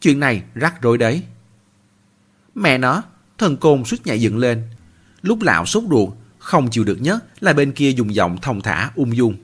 [0.01, 1.23] Chuyện này rắc rối đấy.
[2.55, 3.03] Mẹ nó,
[3.37, 4.63] thần côn suýt nhảy dựng lên.
[5.21, 8.91] Lúc lão sốt ruột, không chịu được nhất là bên kia dùng giọng thông thả
[8.95, 9.35] ung dung.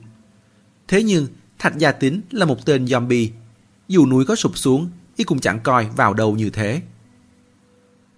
[0.88, 1.26] Thế nhưng,
[1.58, 3.30] Thạch Gia Tín là một tên zombie.
[3.88, 6.82] Dù núi có sụp xuống, y cũng chẳng coi vào đâu như thế.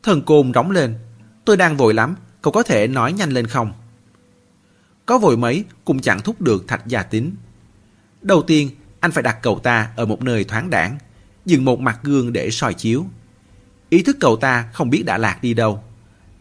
[0.03, 0.95] Thần côn đóng lên.
[1.45, 3.73] Tôi đang vội lắm, cậu có thể nói nhanh lên không?
[5.07, 7.35] Có vội mấy cũng chẳng thúc được Thạch Gia tính.
[8.23, 8.71] Đầu tiên,
[9.01, 10.99] anh phải đặt cậu ta ở một nơi thoáng đảng,
[11.45, 13.07] dừng một mặt gương để soi chiếu.
[13.89, 15.85] Ý thức cậu ta không biết đã lạc đi đâu.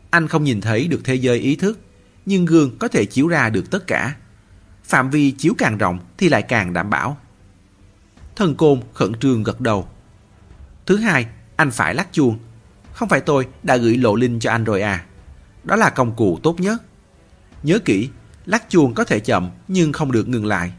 [0.09, 1.79] Anh không nhìn thấy được thế giới ý thức,
[2.25, 4.15] nhưng gương có thể chiếu ra được tất cả.
[4.83, 7.17] Phạm vi chiếu càng rộng thì lại càng đảm bảo.
[8.35, 9.87] Thần côn khẩn trương gật đầu.
[10.85, 12.39] Thứ hai, anh phải lắc chuông.
[12.93, 15.05] Không phải tôi đã gửi lộ linh cho anh rồi à?
[15.65, 16.81] Đó là công cụ tốt nhất.
[17.63, 18.09] Nhớ kỹ,
[18.45, 20.71] lắc chuông có thể chậm nhưng không được ngừng lại.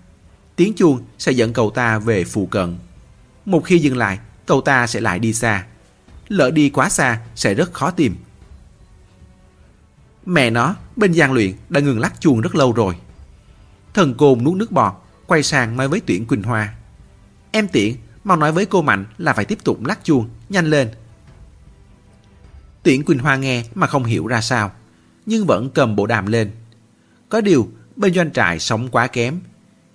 [0.57, 2.77] Tiếng chuông sẽ dẫn cậu ta về phụ cận.
[3.45, 5.67] Một khi dừng lại, cậu ta sẽ lại đi xa.
[6.29, 8.17] Lỡ đi quá xa sẽ rất khó tìm.
[10.27, 12.95] Mẹ nó, bên gian luyện đã ngừng lắc chuông rất lâu rồi.
[13.95, 14.95] Thần côn nuốt nước bọt,
[15.27, 16.75] quay sang nói với Tuyển Quỳnh Hoa.
[17.51, 20.91] Em tiện mau nói với cô Mạnh là phải tiếp tục lắc chuông, nhanh lên.
[22.87, 24.73] Tiễn Quỳnh Hoa nghe mà không hiểu ra sao,
[25.27, 26.51] nhưng vẫn cầm bộ đàm lên.
[27.29, 29.41] Có điều, bên doanh trại sống quá kém.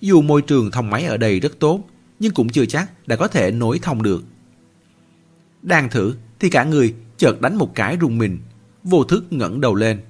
[0.01, 1.83] Dù môi trường thông máy ở đây rất tốt,
[2.19, 4.23] nhưng cũng chưa chắc đã có thể nối thông được.
[5.61, 8.39] Đang thử thì cả người chợt đánh một cái rùng mình,
[8.83, 10.01] vô thức ngẩng đầu lên.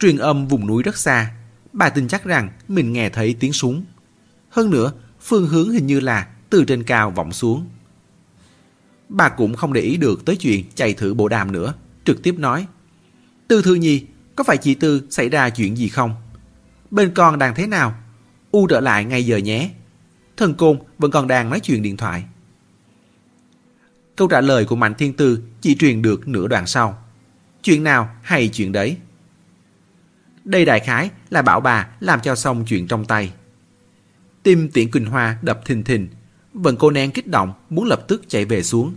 [0.00, 1.34] Truyền âm vùng núi rất xa,
[1.72, 3.84] bà tin chắc rằng mình nghe thấy tiếng súng.
[4.48, 7.66] Hơn nữa, phương hướng hình như là từ trên cao vọng xuống.
[9.10, 12.34] Bà cũng không để ý được tới chuyện chạy thử bộ đàm nữa, trực tiếp
[12.38, 12.66] nói.
[13.48, 16.14] Tư Thư Nhi, có phải chị Tư xảy ra chuyện gì không?
[16.90, 17.94] Bên con đang thế nào?
[18.50, 19.70] U trở lại ngay giờ nhé.
[20.36, 22.24] Thần Côn vẫn còn đang nói chuyện điện thoại.
[24.16, 27.02] Câu trả lời của Mạnh Thiên Tư chỉ truyền được nửa đoạn sau.
[27.62, 28.96] Chuyện nào hay chuyện đấy?
[30.44, 33.32] Đây đại khái là bảo bà làm cho xong chuyện trong tay.
[34.42, 36.08] Tim tiễn Quỳnh Hoa đập thình thình,
[36.54, 38.94] vẫn cô nén kích động muốn lập tức chạy về xuống.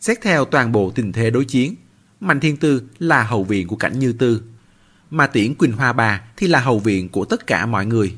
[0.00, 1.74] Xét theo toàn bộ tình thế đối chiến,
[2.20, 4.42] Mạnh Thiên Tư là hậu viện của cảnh Như Tư,
[5.10, 8.14] mà tiễn Quỳnh Hoa bà thì là hậu viện của tất cả mọi người.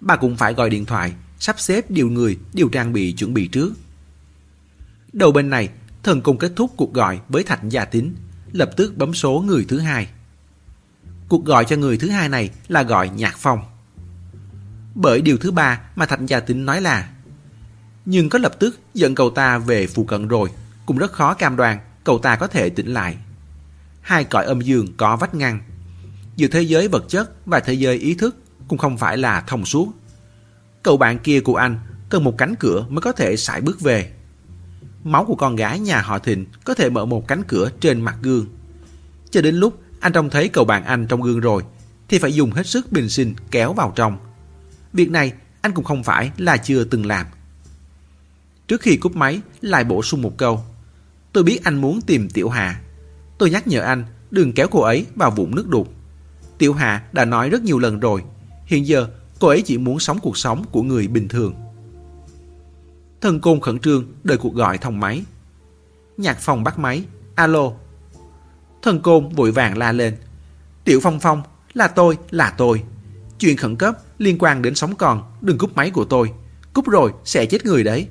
[0.00, 3.48] Bà cũng phải gọi điện thoại, sắp xếp điều người, điều trang bị chuẩn bị
[3.48, 3.72] trước.
[5.12, 5.68] Đầu bên này,
[6.02, 8.14] thần công kết thúc cuộc gọi với Thạch Gia Tín,
[8.52, 10.08] lập tức bấm số người thứ hai.
[11.28, 13.60] Cuộc gọi cho người thứ hai này là gọi Nhạc Phong.
[14.94, 17.10] Bởi điều thứ ba mà Thạch Gia Tín nói là
[18.04, 20.48] nhưng có lập tức dẫn cậu ta về phù cận rồi,
[20.86, 23.16] cũng rất khó cam đoan cậu ta có thể tỉnh lại.
[24.00, 25.60] Hai cõi âm dương có vách ngăn.
[26.36, 28.36] Giữa thế giới vật chất và thế giới ý thức
[28.68, 29.92] cũng không phải là thông suốt.
[30.82, 34.12] Cậu bạn kia của anh cần một cánh cửa mới có thể sải bước về.
[35.04, 38.16] Máu của con gái nhà họ Thịnh có thể mở một cánh cửa trên mặt
[38.22, 38.46] gương.
[39.30, 41.62] Cho đến lúc anh trông thấy cậu bạn anh trong gương rồi,
[42.08, 44.18] thì phải dùng hết sức bình sinh kéo vào trong.
[44.92, 47.26] Việc này anh cũng không phải là chưa từng làm.
[48.68, 50.60] Trước khi cúp máy, lại bổ sung một câu.
[51.32, 52.80] Tôi biết anh muốn tìm Tiểu Hà.
[53.38, 55.88] Tôi nhắc nhở anh đừng kéo cô ấy vào vũng nước đục.
[56.58, 58.22] Tiểu Hà đã nói rất nhiều lần rồi.
[58.66, 59.08] Hiện giờ
[59.40, 61.54] cô ấy chỉ muốn sống cuộc sống của người bình thường.
[63.20, 65.22] Thần côn khẩn trương đợi cuộc gọi thông máy.
[66.16, 67.04] Nhạc phòng bắt máy.
[67.34, 67.70] Alo,
[68.82, 70.16] Thần côn vội vàng la lên.
[70.84, 71.42] Tiểu Phong Phong,
[71.74, 72.82] là tôi, là tôi.
[73.38, 76.32] Chuyện khẩn cấp liên quan đến sống còn, đừng cúp máy của tôi.
[76.72, 78.06] Cúp rồi sẽ chết người đấy.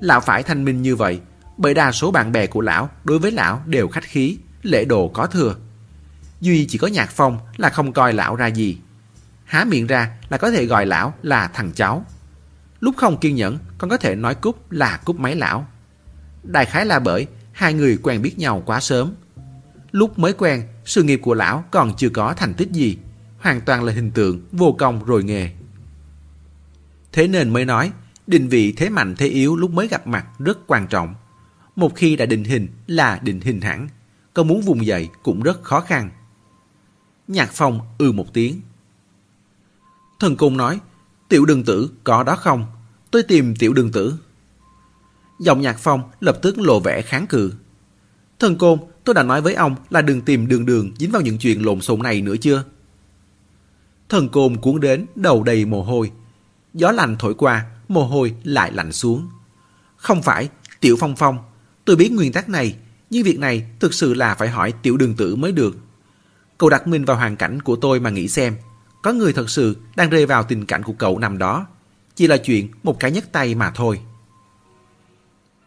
[0.00, 1.20] Lão phải thanh minh như vậy,
[1.56, 5.08] bởi đa số bạn bè của lão đối với lão đều khách khí, lễ độ
[5.08, 5.56] có thừa.
[6.40, 8.78] Duy chỉ có nhạc phong là không coi lão ra gì.
[9.44, 12.04] Há miệng ra là có thể gọi lão là thằng cháu.
[12.80, 15.66] Lúc không kiên nhẫn, con có thể nói cúp là cúp máy lão.
[16.42, 19.14] Đại khái là bởi hai người quen biết nhau quá sớm.
[19.92, 22.98] Lúc mới quen, sự nghiệp của lão còn chưa có thành tích gì,
[23.38, 25.50] hoàn toàn là hình tượng vô công rồi nghề.
[27.12, 27.92] Thế nên mới nói,
[28.26, 31.14] định vị thế mạnh thế yếu lúc mới gặp mặt rất quan trọng.
[31.76, 33.88] Một khi đã định hình là định hình hẳn,
[34.34, 36.10] có muốn vùng dậy cũng rất khó khăn.
[37.28, 38.60] Nhạc phong ư một tiếng.
[40.20, 40.80] Thần cung nói,
[41.28, 42.66] tiểu đường tử có đó không?
[43.10, 44.14] Tôi tìm tiểu đường tử.
[45.40, 47.52] Giọng nhạc phong lập tức lộ vẻ kháng cự.
[48.38, 51.38] Thần côn, tôi đã nói với ông là đừng tìm đường đường dính vào những
[51.38, 52.64] chuyện lộn xộn này nữa chưa?
[54.08, 56.12] Thần côn cuốn đến, đầu đầy mồ hôi.
[56.74, 59.28] Gió lạnh thổi qua, mồ hôi lại lạnh xuống.
[59.96, 60.48] Không phải,
[60.80, 61.38] tiểu phong phong,
[61.84, 62.76] tôi biết nguyên tắc này,
[63.10, 65.76] nhưng việc này thực sự là phải hỏi tiểu đường tử mới được.
[66.58, 68.56] Cậu đặt mình vào hoàn cảnh của tôi mà nghĩ xem,
[69.02, 71.66] có người thật sự đang rơi vào tình cảnh của cậu nằm đó.
[72.14, 74.00] Chỉ là chuyện một cái nhấc tay mà thôi.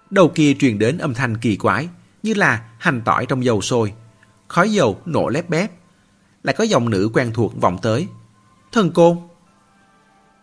[0.10, 1.90] Đầu kia truyền đến âm thanh kỳ quái,
[2.24, 3.94] như là hành tỏi trong dầu sôi.
[4.48, 5.72] Khói dầu nổ lép bép.
[6.44, 8.08] Lại có giọng nữ quen thuộc vọng tới.
[8.72, 9.18] Thần côn.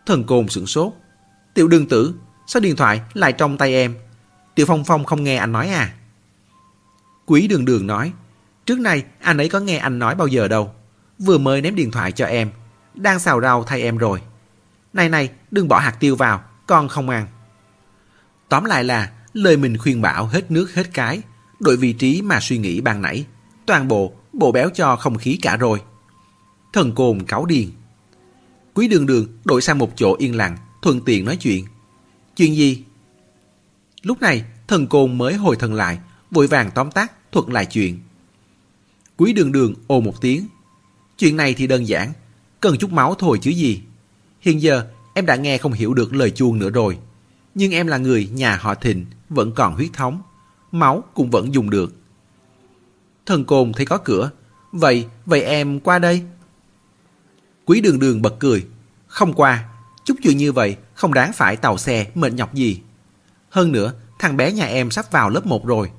[0.06, 0.92] Thần côn sửng sốt.
[1.56, 2.14] Tiểu đương tử,
[2.46, 3.94] sao điện thoại lại trong tay em?
[4.54, 5.94] Tiểu Phong Phong không nghe anh nói à?
[7.26, 8.12] Quý đường đường nói,
[8.66, 10.72] trước nay anh ấy có nghe anh nói bao giờ đâu.
[11.18, 12.50] Vừa mới ném điện thoại cho em,
[12.94, 14.22] đang xào rau thay em rồi.
[14.92, 17.26] Này này, đừng bỏ hạt tiêu vào, con không ăn.
[18.48, 21.20] Tóm lại là lời mình khuyên bảo hết nước hết cái,
[21.60, 23.24] đổi vị trí mà suy nghĩ ban nãy.
[23.66, 25.82] Toàn bộ bộ béo cho không khí cả rồi.
[26.72, 27.68] Thần cồn cáo điền.
[28.74, 31.64] Quý đường đường đổi sang một chỗ yên lặng, thuận tiện nói chuyện.
[32.36, 32.84] Chuyện gì?
[34.02, 35.98] Lúc này, thần côn mới hồi thần lại,
[36.30, 38.00] vội vàng tóm tắt thuật lại chuyện.
[39.16, 40.46] Quý đường đường ồ một tiếng.
[41.18, 42.12] Chuyện này thì đơn giản,
[42.60, 43.82] cần chút máu thôi chứ gì.
[44.40, 46.98] Hiện giờ em đã nghe không hiểu được lời chuông nữa rồi.
[47.54, 50.22] Nhưng em là người nhà họ thịnh, vẫn còn huyết thống.
[50.72, 51.94] Máu cũng vẫn dùng được.
[53.26, 54.30] Thần côn thấy có cửa.
[54.72, 56.22] Vậy, vậy em qua đây.
[57.64, 58.66] Quý đường đường bật cười.
[59.06, 59.68] Không qua,
[60.06, 62.80] chút chuyện như vậy không đáng phải tàu xe mệt nhọc gì.
[63.50, 65.90] Hơn nữa, thằng bé nhà em sắp vào lớp 1 rồi.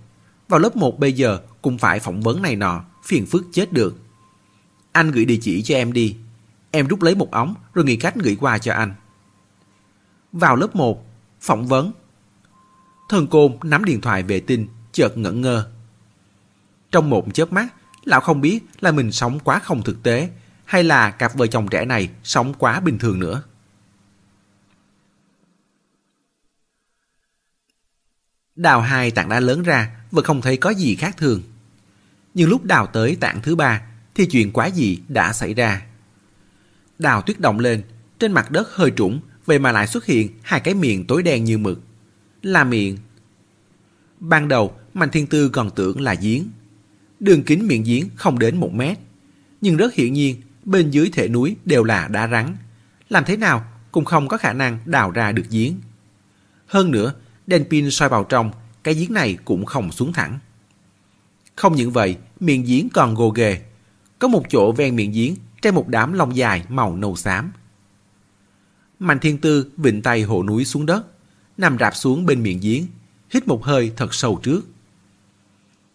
[0.47, 3.97] Vào lớp 1 bây giờ cũng phải phỏng vấn này nọ, phiền phức chết được.
[4.91, 6.15] Anh gửi địa chỉ cho em đi.
[6.71, 8.93] Em rút lấy một ống rồi nghĩ cách gửi qua cho anh.
[10.31, 11.05] Vào lớp 1,
[11.41, 11.91] phỏng vấn.
[13.09, 15.67] Thần côn nắm điện thoại vệ tinh, chợt ngẩn ngơ.
[16.91, 17.67] Trong một chớp mắt,
[18.03, 20.29] lão không biết là mình sống quá không thực tế
[20.65, 23.43] hay là cặp vợ chồng trẻ này sống quá bình thường nữa.
[28.57, 31.41] Đào hai tảng đá lớn ra vẫn không thấy có gì khác thường.
[32.33, 33.81] Nhưng lúc đào tới tảng thứ ba
[34.15, 35.81] thì chuyện quá gì đã xảy ra.
[36.99, 37.81] Đào tuyết động lên,
[38.19, 41.43] trên mặt đất hơi trũng, vậy mà lại xuất hiện hai cái miệng tối đen
[41.43, 41.81] như mực.
[42.41, 42.97] Là miệng.
[44.19, 46.43] Ban đầu, Mạnh Thiên Tư còn tưởng là giếng.
[47.19, 48.97] Đường kính miệng giếng không đến một mét.
[49.61, 52.55] Nhưng rất hiển nhiên, bên dưới thể núi đều là đá rắn.
[53.09, 55.73] Làm thế nào cũng không có khả năng đào ra được giếng.
[56.67, 57.13] Hơn nữa,
[57.47, 58.51] đèn pin soi vào trong,
[58.83, 60.39] cái giếng này cũng không xuống thẳng.
[61.55, 63.61] Không những vậy, miệng giếng còn gồ ghề.
[64.19, 67.51] Có một chỗ ven miệng giếng trên một đám lông dài màu nâu xám.
[68.99, 71.05] Mạnh thiên tư vịnh tay hộ núi xuống đất,
[71.57, 72.85] nằm rạp xuống bên miệng giếng,
[73.29, 74.61] hít một hơi thật sâu trước.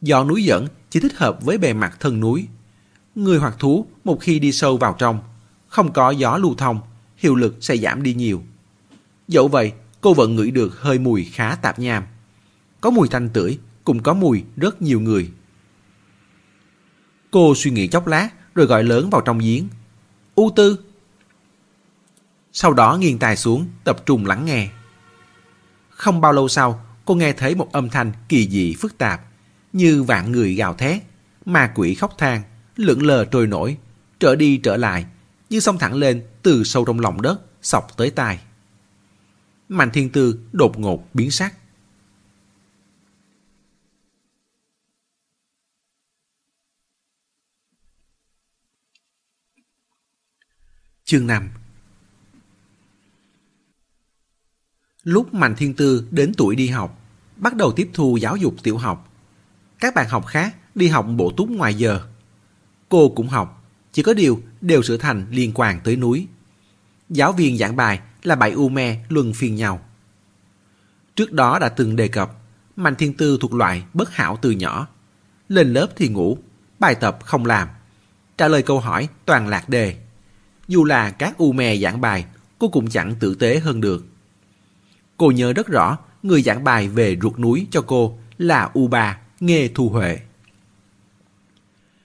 [0.00, 2.46] Do núi dẫn chỉ thích hợp với bề mặt thân núi.
[3.14, 5.20] Người hoặc thú một khi đi sâu vào trong,
[5.68, 6.80] không có gió lưu thông,
[7.16, 8.42] hiệu lực sẽ giảm đi nhiều.
[9.28, 9.72] Dẫu vậy,
[10.02, 12.04] cô vẫn ngửi được hơi mùi khá tạp nham.
[12.80, 15.30] Có mùi thanh tưởi, cũng có mùi rất nhiều người.
[17.30, 19.68] Cô suy nghĩ chốc lát rồi gọi lớn vào trong giếng.
[20.34, 20.78] U tư!
[22.52, 24.68] Sau đó nghiêng tai xuống, tập trung lắng nghe.
[25.90, 29.20] Không bao lâu sau, cô nghe thấy một âm thanh kỳ dị phức tạp,
[29.72, 31.02] như vạn người gào thét,
[31.44, 32.42] ma quỷ khóc than,
[32.76, 33.76] lượn lờ trôi nổi,
[34.20, 35.06] trở đi trở lại,
[35.50, 38.38] như sông thẳng lên từ sâu trong lòng đất, sọc tới tai.
[39.68, 41.54] Mạnh Thiên Tư đột ngột biến sắc.
[51.04, 51.48] Chương 5
[55.02, 56.98] Lúc Mạnh Thiên Tư đến tuổi đi học,
[57.36, 59.12] bắt đầu tiếp thu giáo dục tiểu học.
[59.78, 62.00] Các bạn học khác đi học bổ túc ngoài giờ.
[62.88, 66.26] Cô cũng học, chỉ có điều đều sửa thành liên quan tới núi.
[67.12, 69.80] Giáo viên giảng bài là bảy u me luân phiên nhau.
[71.16, 72.32] Trước đó đã từng đề cập,
[72.76, 74.88] Mạnh Thiên Tư thuộc loại bất hảo từ nhỏ.
[75.48, 76.38] Lên lớp thì ngủ,
[76.78, 77.68] bài tập không làm.
[78.38, 79.96] Trả lời câu hỏi toàn lạc đề.
[80.68, 82.24] Dù là các u me giảng bài,
[82.58, 84.06] cô cũng chẳng tử tế hơn được.
[85.16, 89.18] Cô nhớ rất rõ người giảng bài về ruột núi cho cô là U Ba
[89.40, 90.20] Nghê Thu Huệ.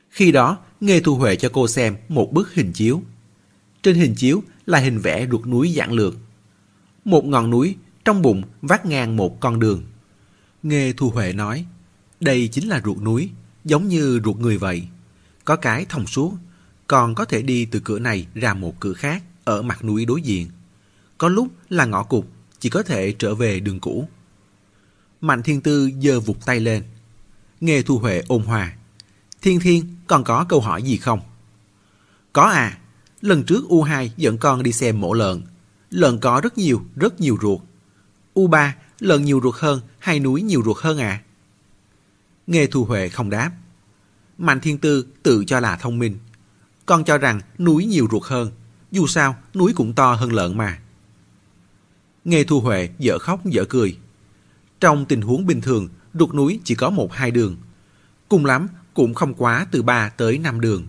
[0.10, 3.02] Khi đó, Nghê Thu Huệ cho cô xem một bức hình chiếu.
[3.84, 6.16] Trên hình chiếu là hình vẽ ruột núi dạng lược.
[7.06, 9.84] Một ngọn núi, trong bụng vắt ngang một con đường.
[10.64, 11.66] Nghe Thu Huệ nói,
[12.20, 13.30] đây chính là ruột núi,
[13.66, 14.88] giống như ruột người vậy.
[15.46, 16.34] Có cái thông suốt,
[16.88, 20.22] còn có thể đi từ cửa này ra một cửa khác ở mặt núi đối
[20.22, 20.50] diện.
[21.18, 22.26] Có lúc là ngõ cụt,
[22.60, 24.10] chỉ có thể trở về đường cũ.
[25.22, 26.84] Mạnh Thiên Tư giơ vụt tay lên.
[27.62, 28.74] Nghe Thu Huệ ôn hòa.
[29.42, 31.20] Thiên Thiên, còn có câu hỏi gì không?
[32.34, 32.78] Có à,
[33.22, 35.42] lần trước U2 dẫn con đi xem mổ lợn.
[35.90, 37.60] Lợn có rất nhiều, rất nhiều ruột.
[38.36, 41.22] U3, lợn nhiều ruột hơn hay núi nhiều ruột hơn à?
[42.48, 43.52] Nghe Thu Huệ không đáp.
[44.38, 46.18] Mạnh Thiên Tư tự cho là thông minh.
[46.86, 48.52] Con cho rằng núi nhiều ruột hơn.
[48.92, 50.80] Dù sao, núi cũng to hơn lợn mà.
[52.26, 53.98] Nghe Thu Huệ dở khóc dở cười.
[54.80, 57.58] Trong tình huống bình thường, ruột núi chỉ có một hai đường.
[58.30, 60.88] Cùng lắm cũng không quá từ 3 tới 5 đường.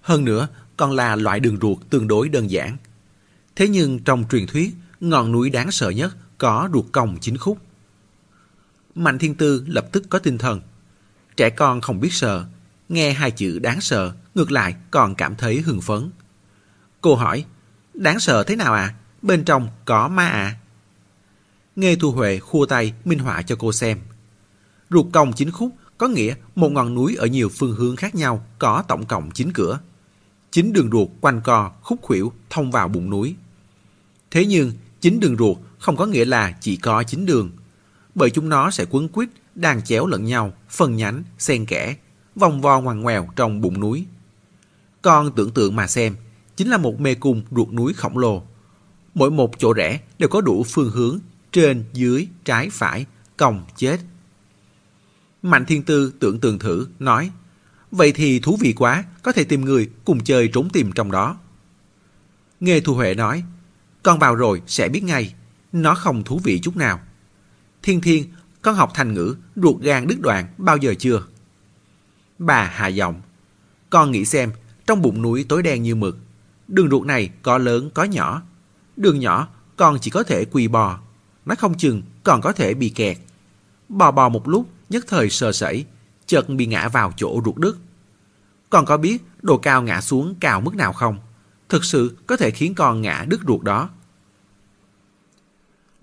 [0.00, 0.48] Hơn nữa,
[0.80, 2.76] còn là loại đường ruột tương đối đơn giản.
[3.56, 7.58] Thế nhưng trong truyền thuyết, ngọn núi đáng sợ nhất có ruột cong chính khúc.
[8.94, 10.60] Mạnh Thiên Tư lập tức có tinh thần.
[11.36, 12.44] Trẻ con không biết sợ,
[12.88, 16.10] nghe hai chữ đáng sợ, ngược lại còn cảm thấy hưng phấn.
[17.00, 17.44] Cô hỏi,
[17.94, 18.94] đáng sợ thế nào à?
[19.22, 20.56] Bên trong có ma à?
[21.76, 23.98] Nghe Thu Huệ khua tay minh họa cho cô xem.
[24.90, 28.46] Ruột cong chính khúc có nghĩa một ngọn núi ở nhiều phương hướng khác nhau
[28.58, 29.78] có tổng cộng 9 cửa.
[30.50, 33.34] Chín đường ruột quanh co, khúc khuỷu thông vào bụng núi.
[34.30, 37.50] Thế nhưng, chín đường ruột không có nghĩa là chỉ có chín đường.
[38.14, 41.96] Bởi chúng nó sẽ quấn quýt, đàn chéo lẫn nhau, phân nhánh, xen kẽ,
[42.36, 44.06] vòng vo ngoằn ngoèo trong bụng núi.
[45.02, 46.16] Con tưởng tượng mà xem,
[46.56, 48.42] chính là một mê cung ruột núi khổng lồ.
[49.14, 51.18] Mỗi một chỗ rẽ đều có đủ phương hướng,
[51.52, 54.00] trên, dưới, trái, phải, còng, chết.
[55.42, 57.30] Mạnh Thiên Tư tưởng tượng thử, nói,
[57.90, 61.36] vậy thì thú vị quá, có thể tìm người cùng chơi trốn tìm trong đó.
[62.60, 63.44] Nghe Thu Huệ nói,
[64.02, 65.34] con vào rồi sẽ biết ngay,
[65.72, 67.00] nó không thú vị chút nào.
[67.82, 68.24] Thiên Thiên,
[68.62, 71.22] con học thành ngữ ruột gan đứt đoạn bao giờ chưa?
[72.38, 73.20] Bà hạ giọng,
[73.90, 74.52] con nghĩ xem,
[74.86, 76.18] trong bụng núi tối đen như mực,
[76.68, 78.42] đường ruột này có lớn có nhỏ.
[78.96, 81.00] Đường nhỏ con chỉ có thể quỳ bò,
[81.46, 83.18] nó không chừng còn có thể bị kẹt.
[83.88, 85.84] Bò bò một lúc, nhất thời sờ sẩy,
[86.30, 87.78] chợt bị ngã vào chỗ ruột đứt.
[88.70, 91.18] Con có biết độ cao ngã xuống cao mức nào không?
[91.68, 93.90] Thực sự có thể khiến con ngã đứt ruột đó.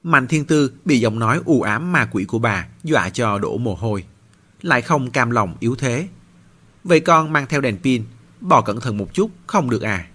[0.03, 3.57] Mạnh Thiên Tư bị giọng nói u ám ma quỷ của bà dọa cho đổ
[3.57, 4.05] mồ hôi.
[4.61, 6.07] Lại không cam lòng yếu thế.
[6.84, 8.05] Vậy con mang theo đèn pin,
[8.41, 10.07] bò cẩn thận một chút, không được à?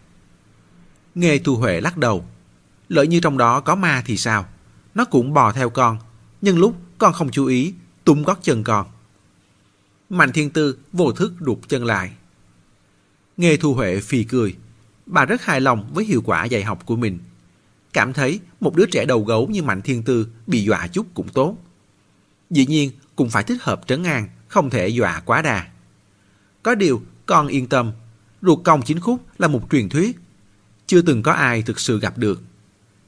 [1.15, 2.25] Nghe Thu Huệ lắc đầu.
[2.89, 4.47] Lỡ như trong đó có ma thì sao?
[4.95, 5.99] Nó cũng bò theo con.
[6.41, 8.87] Nhưng lúc con không chú ý, túm gót chân con.
[10.13, 12.13] Mạnh Thiên Tư vô thức đục chân lại.
[13.37, 14.57] Nghe Thu Huệ phì cười.
[15.07, 17.19] Bà rất hài lòng với hiệu quả dạy học của mình.
[17.93, 21.29] Cảm thấy một đứa trẻ đầu gấu như Mạnh Thiên Tư bị dọa chút cũng
[21.29, 21.57] tốt.
[22.51, 25.69] Dĩ nhiên cũng phải thích hợp trấn an, không thể dọa quá đà.
[26.63, 27.93] Có điều, con yên tâm,
[28.43, 30.19] ruột cong chính khúc là một truyền thuyết.
[30.87, 32.43] Chưa từng có ai thực sự gặp được.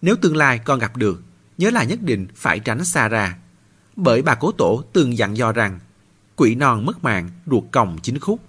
[0.03, 1.23] Nếu tương lai con gặp được,
[1.59, 3.39] nhớ là nhất định phải tránh xa ra.
[3.97, 5.81] Bởi bà cố tổ từng dặn dò rằng,
[6.37, 8.41] quỷ non mất mạng, ruột còng chính khúc.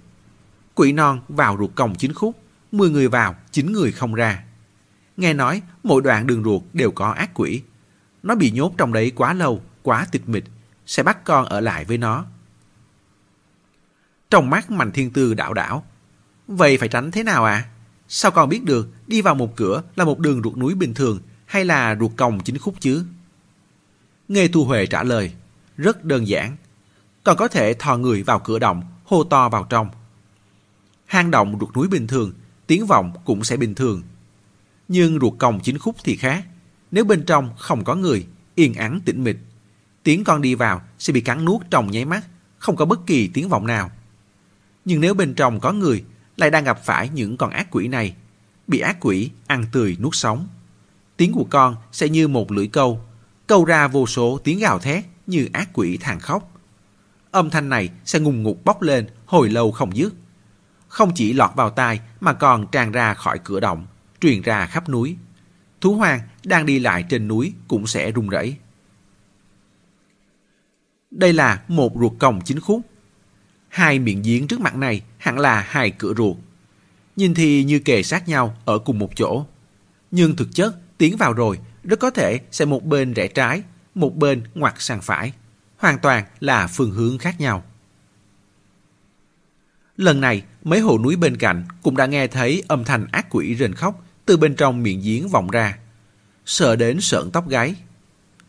[0.75, 2.35] Quỷ non vào ruột còng chính khúc,
[2.71, 4.43] 10 người vào, 9 người không ra.
[5.17, 7.61] Nghe nói mỗi đoạn đường ruột đều có ác quỷ.
[8.23, 10.43] Nó bị nhốt trong đấy quá lâu, quá tịch mịch,
[10.85, 12.25] sẽ bắt con ở lại với nó.
[14.29, 15.83] Trong mắt Mạnh Thiên Tư đảo đảo.
[16.47, 17.65] Vậy phải tránh thế nào à?
[18.07, 21.19] Sao con biết được đi vào một cửa là một đường ruột núi bình thường
[21.45, 23.05] hay là ruột còng chính khúc chứ?
[24.27, 25.33] Nghe Thu Huệ trả lời,
[25.77, 26.55] rất đơn giản.
[27.25, 29.89] Còn có thể thò người vào cửa động, hô to vào trong.
[31.05, 32.33] Hang động ruột núi bình thường,
[32.67, 34.01] tiếng vọng cũng sẽ bình thường.
[34.87, 36.45] Nhưng ruột còng chính khúc thì khác.
[36.91, 39.37] Nếu bên trong không có người, yên ắng tĩnh mịch,
[40.03, 42.23] tiếng con đi vào sẽ bị cắn nuốt trong nháy mắt,
[42.57, 43.91] không có bất kỳ tiếng vọng nào.
[44.85, 46.03] Nhưng nếu bên trong có người,
[46.37, 48.15] lại đang gặp phải những con ác quỷ này,
[48.67, 50.47] bị ác quỷ ăn tươi nuốt sống.
[51.17, 53.01] Tiếng của con sẽ như một lưỡi câu,
[53.47, 56.51] câu ra vô số tiếng gào thét như ác quỷ thàn khóc.
[57.35, 60.13] Âm thanh này sẽ ngùng ngục bốc lên hồi lâu không dứt.
[60.87, 63.85] Không chỉ lọt vào tai mà còn tràn ra khỏi cửa động,
[64.21, 65.15] truyền ra khắp núi.
[65.81, 68.55] Thú hoang đang đi lại trên núi cũng sẽ rung rẩy.
[71.11, 72.81] Đây là một ruột còng chính khúc.
[73.67, 76.37] Hai miệng giếng trước mặt này hẳn là hai cửa ruột.
[77.15, 79.45] Nhìn thì như kề sát nhau ở cùng một chỗ.
[80.11, 83.63] Nhưng thực chất tiến vào rồi, rất có thể sẽ một bên rẽ trái,
[83.95, 85.33] một bên ngoặt sang phải.
[85.77, 87.63] Hoàn toàn là phương hướng khác nhau.
[89.97, 93.55] Lần này, mấy hồ núi bên cạnh cũng đã nghe thấy âm thanh ác quỷ
[93.55, 95.77] rền khóc từ bên trong miệng giếng vọng ra.
[96.45, 97.75] Sợ đến sợn tóc gáy.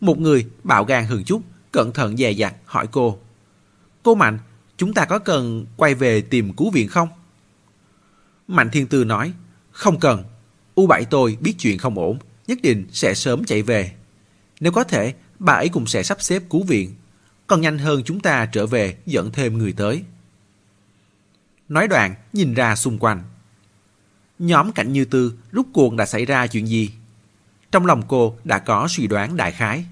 [0.00, 3.18] Một người bạo gan hơn chút, cẩn thận dè dặt hỏi cô.
[4.02, 4.38] Cô Mạnh,
[4.76, 7.08] chúng ta có cần quay về tìm cứu viện không?
[8.48, 9.32] Mạnh Thiên Tư nói,
[9.70, 10.24] không cần.
[10.74, 13.92] U7 tôi biết chuyện không ổn, nhất định sẽ sớm chạy về.
[14.60, 16.94] Nếu có thể, bà ấy cũng sẽ sắp xếp cứu viện.
[17.46, 20.02] Còn nhanh hơn chúng ta trở về dẫn thêm người tới.
[21.68, 23.22] Nói đoạn, nhìn ra xung quanh.
[24.38, 26.90] Nhóm Cảnh Như Tư rút cuộc đã xảy ra chuyện gì?
[27.72, 29.84] Trong lòng cô đã có suy đoán đại khái.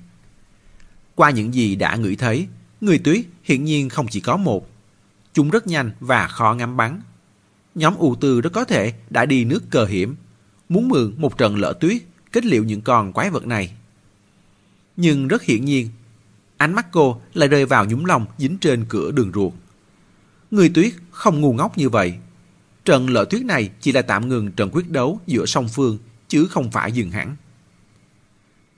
[1.15, 2.47] Qua những gì đã ngửi thấy,
[2.81, 4.71] người tuyết hiển nhiên không chỉ có một.
[5.33, 7.01] Chúng rất nhanh và khó ngắm bắn.
[7.75, 10.17] Nhóm ưu Tư rất có thể đã đi nước cờ hiểm,
[10.69, 12.03] muốn mượn một trận lỡ tuyết
[12.33, 13.75] kết liễu những con quái vật này.
[14.97, 15.89] Nhưng rất hiển nhiên,
[16.57, 19.53] ánh mắt cô lại rơi vào nhúng lòng dính trên cửa đường ruột.
[20.51, 22.15] Người tuyết không ngu ngốc như vậy.
[22.85, 25.99] Trận lỡ tuyết này chỉ là tạm ngừng trận quyết đấu giữa song phương,
[26.29, 27.37] chứ không phải dừng hẳn.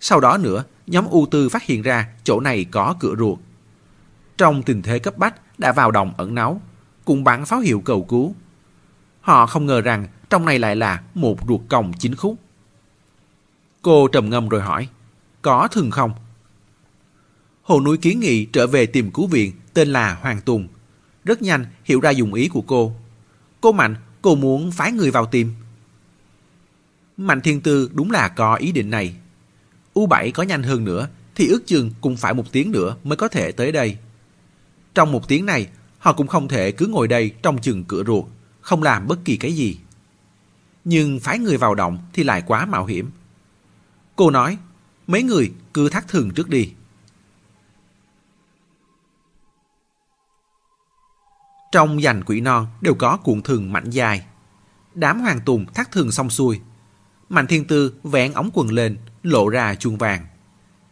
[0.01, 3.39] Sau đó nữa, nhóm U Tư phát hiện ra chỗ này có cửa ruột.
[4.39, 6.61] Trong tình thế cấp bách đã vào đồng ẩn náu,
[7.05, 8.35] cùng bắn pháo hiệu cầu cứu.
[9.21, 12.37] Họ không ngờ rằng trong này lại là một ruột còng chính khúc.
[13.83, 14.89] Cô trầm ngâm rồi hỏi,
[15.43, 16.13] có thường không?
[17.67, 20.69] Hồ núi kiến nghị trở về tìm cứu viện tên là Hoàng Tùng.
[21.25, 22.97] Rất nhanh hiểu ra dùng ý của cô.
[23.61, 25.53] Cô Mạnh, cô muốn phái người vào tìm.
[27.17, 29.17] Mạnh Thiên Tư đúng là có ý định này.
[29.95, 33.29] U7 có nhanh hơn nữa thì ước chừng cũng phải một tiếng nữa mới có
[33.29, 33.97] thể tới đây.
[34.95, 35.67] Trong một tiếng này,
[35.99, 38.25] họ cũng không thể cứ ngồi đây trong chừng cửa ruột,
[38.61, 39.79] không làm bất kỳ cái gì.
[40.85, 43.11] Nhưng phái người vào động thì lại quá mạo hiểm.
[44.17, 44.59] Cô nói,
[45.07, 46.71] mấy người cứ thắt thường trước đi.
[51.77, 54.27] Trong dành quỷ non đều có cuộn thường mảnh dài.
[54.95, 56.61] Đám hoàng tùng thắt thường xong xuôi.
[57.29, 60.27] Mạnh thiên tư vén ống quần lên, lộ ra chuông vàng.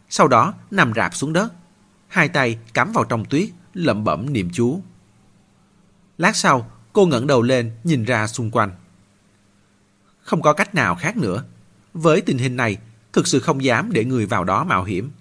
[0.09, 1.53] Sau đó nằm rạp xuống đất.
[2.07, 4.81] Hai tay cắm vào trong tuyết, lẩm bẩm niệm chú.
[6.17, 8.71] Lát sau, cô ngẩng đầu lên nhìn ra xung quanh.
[10.19, 11.43] Không có cách nào khác nữa.
[11.93, 12.77] Với tình hình này,
[13.13, 15.11] thực sự không dám để người vào đó mạo hiểm.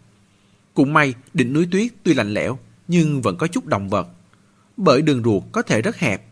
[0.75, 2.59] Cũng may đỉnh núi tuyết tuy lạnh lẽo
[2.89, 4.09] nhưng vẫn có chút động vật.
[4.77, 6.27] Bởi đường ruột có thể rất hẹp.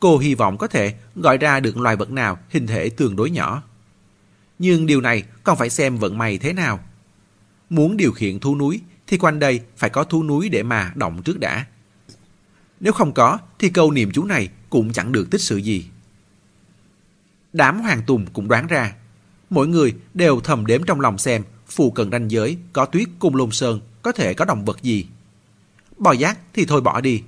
[0.00, 3.30] Cô hy vọng có thể gọi ra được loài vật nào hình thể tương đối
[3.30, 3.62] nhỏ.
[4.58, 6.80] Nhưng điều này còn phải xem vận may thế nào.
[7.70, 11.22] Muốn điều khiển thú núi thì quanh đây phải có thú núi để mà động
[11.22, 11.66] trước đã.
[12.80, 15.86] Nếu không có thì câu niệm chú này cũng chẳng được tích sự gì.
[17.52, 18.94] Đám hoàng tùng cũng đoán ra
[19.50, 23.36] mỗi người đều thầm đếm trong lòng xem phù cần ranh giới có tuyết cung
[23.36, 25.06] lôn sơn có thể có động vật gì.
[25.98, 27.22] Bò giác thì thôi bỏ đi,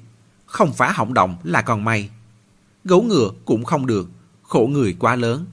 [0.50, 2.10] không phá hỏng động là còn may.
[2.84, 4.08] Gấu ngựa cũng không được,
[4.42, 5.46] khổ người quá lớn.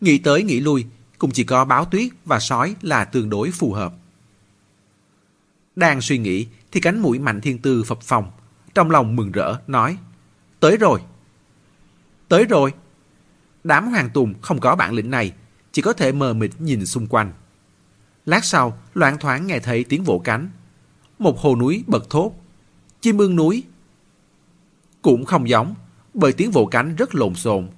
[0.00, 0.86] Nghĩ tới nghĩ lui,
[1.18, 3.92] cũng chỉ có báo tuyết và sói là tương đối phù hợp.
[5.76, 8.30] Đang suy nghĩ thì cánh mũi mạnh thiên tư phập phòng,
[8.74, 9.98] trong lòng mừng rỡ nói,
[10.60, 11.00] tới rồi.
[12.28, 12.72] Tới rồi.
[13.64, 15.32] Đám hoàng tùng không có bản lĩnh này,
[15.72, 17.32] chỉ có thể mờ mịt nhìn xung quanh.
[18.26, 20.50] Lát sau, loạn thoáng nghe thấy tiếng vỗ cánh.
[21.18, 22.39] Một hồ núi bật thốt.
[23.00, 23.64] Chim ưng núi.
[25.02, 25.74] Cũng không giống,
[26.14, 27.68] bởi tiếng vỗ cánh rất lộn xộn.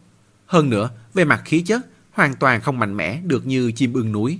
[0.46, 4.12] Hơn nữa, về mặt khí chất, hoàn toàn không mạnh mẽ được như chim ưng
[4.12, 4.38] núi.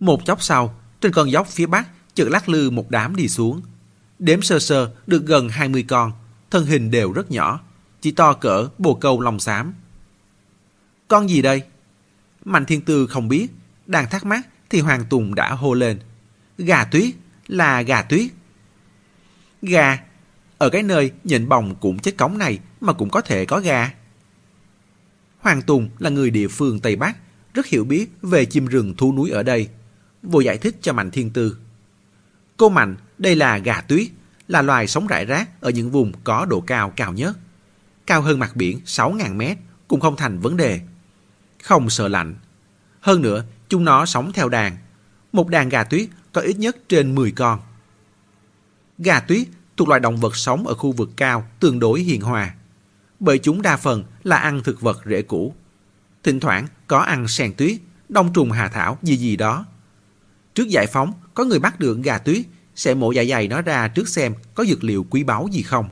[0.00, 3.62] Một chốc sau, trên con dốc phía bắc, chợt lắc lư một đám đi xuống.
[4.18, 6.12] Đếm sơ sơ được gần 20 con,
[6.50, 7.60] thân hình đều rất nhỏ,
[8.00, 9.74] chỉ to cỡ bồ câu lòng xám.
[11.08, 11.62] Con gì đây?
[12.44, 13.46] Mạnh Thiên Tư không biết,
[13.86, 15.98] đang thắc mắc thì Hoàng Tùng đã hô lên.
[16.58, 17.14] Gà tuyết,
[17.46, 18.30] là gà tuyết.
[19.64, 19.98] Gà,
[20.58, 23.90] ở cái nơi nhện bồng cũng chết cống này mà cũng có thể có gà.
[25.38, 27.16] Hoàng Tùng là người địa phương Tây Bắc,
[27.54, 29.68] rất hiểu biết về chim rừng thú núi ở đây.
[30.22, 31.56] Vô giải thích cho Mạnh Thiên Tư.
[32.56, 34.08] Cô Mạnh, đây là gà tuyết,
[34.48, 37.38] là loài sống rải rác ở những vùng có độ cao cao nhất.
[38.06, 39.58] Cao hơn mặt biển 6.000 mét
[39.88, 40.80] cũng không thành vấn đề
[41.64, 42.34] không sợ lạnh.
[43.00, 44.76] Hơn nữa, chúng nó sống theo đàn.
[45.32, 47.60] Một đàn gà tuyết có ít nhất trên 10 con.
[48.98, 52.54] Gà tuyết thuộc loài động vật sống ở khu vực cao tương đối hiền hòa.
[53.20, 55.54] Bởi chúng đa phần là ăn thực vật rễ củ.
[56.22, 57.76] Thỉnh thoảng có ăn sen tuyết,
[58.08, 59.66] đông trùng hà thảo gì gì đó.
[60.54, 63.88] Trước giải phóng, có người bắt được gà tuyết sẽ mổ dạ dày nó ra
[63.88, 65.88] trước xem có dược liệu quý báu gì không.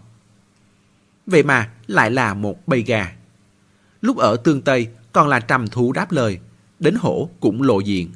[1.27, 3.13] Vậy mà lại là một bầy gà.
[4.01, 6.39] Lúc ở tương Tây còn là trầm thú đáp lời,
[6.79, 8.11] đến hổ cũng lộ diện.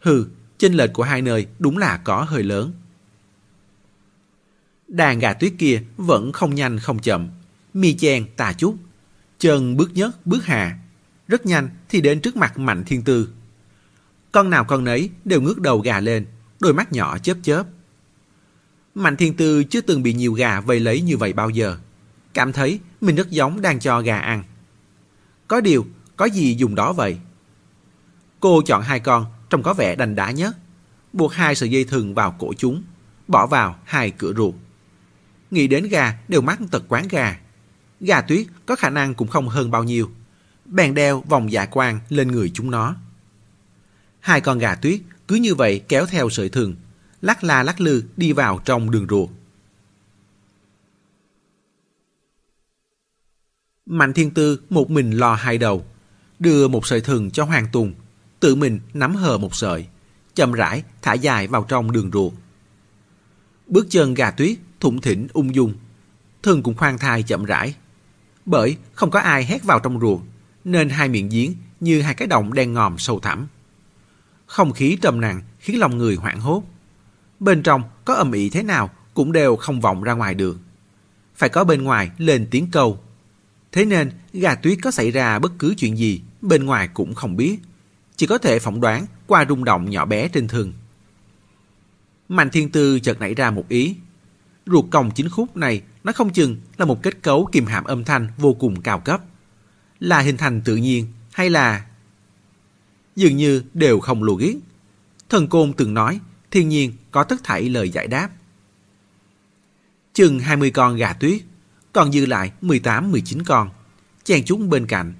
[0.00, 0.26] Hừ,
[0.58, 2.72] chênh lệch của hai nơi đúng là có hơi lớn.
[4.92, 7.28] Đàn gà tuyết kia vẫn không nhanh không chậm,
[7.74, 8.76] mi chen tà chút,
[9.38, 10.78] chân bước nhất bước hạ,
[11.28, 13.28] rất nhanh thì đến trước mặt Mạnh Thiên Tư.
[14.32, 16.26] Con nào con nấy đều ngước đầu gà lên,
[16.60, 17.64] đôi mắt nhỏ chớp chớp.
[18.94, 21.76] Mạnh Thiên Tư chưa từng bị nhiều gà vây lấy như vậy bao giờ.
[22.34, 24.44] Cảm thấy mình rất giống đang cho gà ăn.
[25.48, 25.86] Có điều,
[26.16, 27.18] có gì dùng đó vậy?
[28.40, 30.56] Cô chọn hai con trông có vẻ đành đá nhất.
[31.12, 32.82] Buộc hai sợi dây thừng vào cổ chúng,
[33.28, 34.54] bỏ vào hai cửa ruột.
[35.52, 37.40] Nghĩ đến gà đều mắc tật quán gà.
[38.00, 40.10] Gà tuyết có khả năng cũng không hơn bao nhiêu.
[40.64, 42.96] Bèn đeo vòng dạ quang lên người chúng nó.
[44.20, 46.74] Hai con gà tuyết cứ như vậy kéo theo sợi thừng,
[47.22, 49.30] lắc la lắc lư đi vào trong đường ruột.
[53.86, 55.86] Mạnh Thiên Tư một mình lo hai đầu,
[56.38, 57.94] đưa một sợi thừng cho Hoàng Tùng,
[58.40, 59.86] tự mình nắm hờ một sợi,
[60.34, 62.32] chậm rãi thả dài vào trong đường ruột.
[63.66, 65.74] Bước chân gà tuyết thủng thỉnh ung dung,
[66.42, 67.74] Thân cũng khoan thai chậm rãi.
[68.46, 70.26] Bởi không có ai hét vào trong ruộng
[70.64, 73.46] nên hai miệng giếng như hai cái động đen ngòm sâu thẳm.
[74.46, 76.62] Không khí trầm nặng khiến lòng người hoảng hốt.
[77.40, 80.58] Bên trong có ầm ĩ thế nào cũng đều không vọng ra ngoài được.
[81.36, 82.98] Phải có bên ngoài lên tiếng câu.
[83.72, 87.36] Thế nên gà tuyết có xảy ra bất cứ chuyện gì bên ngoài cũng không
[87.36, 87.58] biết.
[88.16, 90.72] Chỉ có thể phỏng đoán qua rung động nhỏ bé trên thường.
[92.28, 93.96] Mạnh thiên tư chợt nảy ra một ý.
[94.66, 98.04] Ruột còng chính khúc này nó không chừng là một kết cấu kìm hãm âm
[98.04, 99.20] thanh vô cùng cao cấp.
[100.00, 101.86] Là hình thành tự nhiên hay là...
[103.16, 104.54] Dường như đều không logic.
[105.28, 108.28] Thần Côn từng nói thiên nhiên có tất thảy lời giải đáp.
[110.14, 111.42] Chừng 20 con gà tuyết,
[111.92, 113.70] còn dư lại 18-19 con,
[114.24, 115.14] chèn chúng bên cạnh.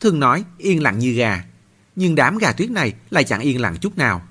[0.00, 1.44] Thường nói yên lặng như gà,
[1.96, 4.22] nhưng đám gà tuyết này lại chẳng yên lặng chút nào.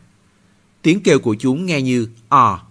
[0.81, 2.64] Tiếng kêu của chúng nghe như ò.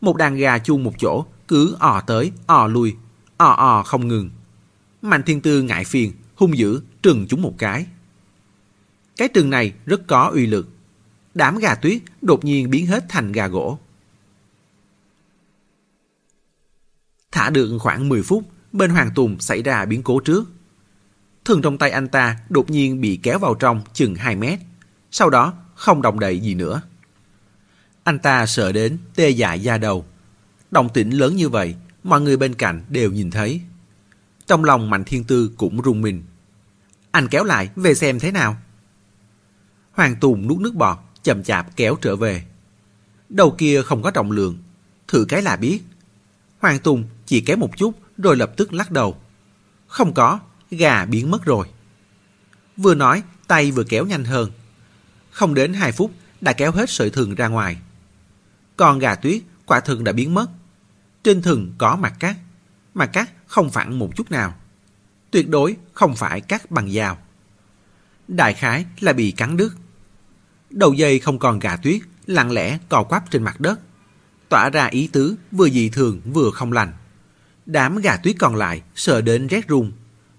[0.00, 2.94] Một đàn gà chung một chỗ, cứ ò tới, ò lui,
[3.36, 4.30] ò ò không ngừng.
[5.02, 7.86] Mạnh thiên tư ngại phiền, hung dữ, trừng chúng một cái.
[9.16, 10.68] Cái trừng này rất có uy lực.
[11.34, 13.78] Đám gà tuyết đột nhiên biến hết thành gà gỗ.
[17.32, 20.44] Thả được khoảng 10 phút, bên Hoàng Tùng xảy ra biến cố trước.
[21.44, 24.58] Thường trong tay anh ta đột nhiên bị kéo vào trong chừng 2 mét.
[25.10, 26.82] Sau đó không động đậy gì nữa.
[28.08, 30.06] Anh ta sợ đến tê dại da đầu.
[30.70, 33.60] Động tĩnh lớn như vậy, mọi người bên cạnh đều nhìn thấy.
[34.46, 36.22] Trong lòng Mạnh Thiên Tư cũng rung mình.
[37.10, 38.56] Anh kéo lại về xem thế nào.
[39.92, 42.44] Hoàng Tùng nuốt nước bọt, chậm chạp kéo trở về.
[43.28, 44.58] Đầu kia không có trọng lượng,
[45.08, 45.80] thử cái là biết.
[46.58, 49.16] Hoàng Tùng chỉ kéo một chút rồi lập tức lắc đầu.
[49.86, 50.40] Không có,
[50.70, 51.66] gà biến mất rồi.
[52.76, 54.50] Vừa nói, tay vừa kéo nhanh hơn.
[55.30, 57.76] Không đến 2 phút đã kéo hết sợi thừng ra ngoài.
[58.78, 60.46] Còn gà tuyết, quả thường đã biến mất.
[61.24, 62.36] Trên thừng có mặt cắt,
[62.94, 64.54] mặt cắt không phản một chút nào.
[65.30, 67.18] Tuyệt đối không phải cắt bằng dao.
[68.28, 69.74] Đại khái là bị cắn đứt.
[70.70, 73.80] Đầu dây không còn gà tuyết, lặng lẽ cò quắp trên mặt đất.
[74.48, 76.92] Tỏa ra ý tứ vừa dị thường vừa không lành.
[77.66, 79.92] Đám gà tuyết còn lại sợ đến rét run.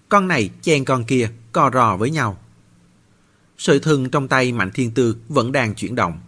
[0.10, 2.38] Con này chen con kia, co rò với nhau.
[3.58, 6.20] Sợi thừng trong tay Mạnh Thiên Tư vẫn đang chuyển động.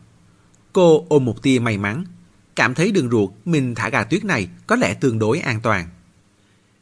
[0.74, 2.06] Cô ôm một tia may mắn,
[2.56, 5.90] cảm thấy đường ruột mình thả gà tuyết này có lẽ tương đối an toàn.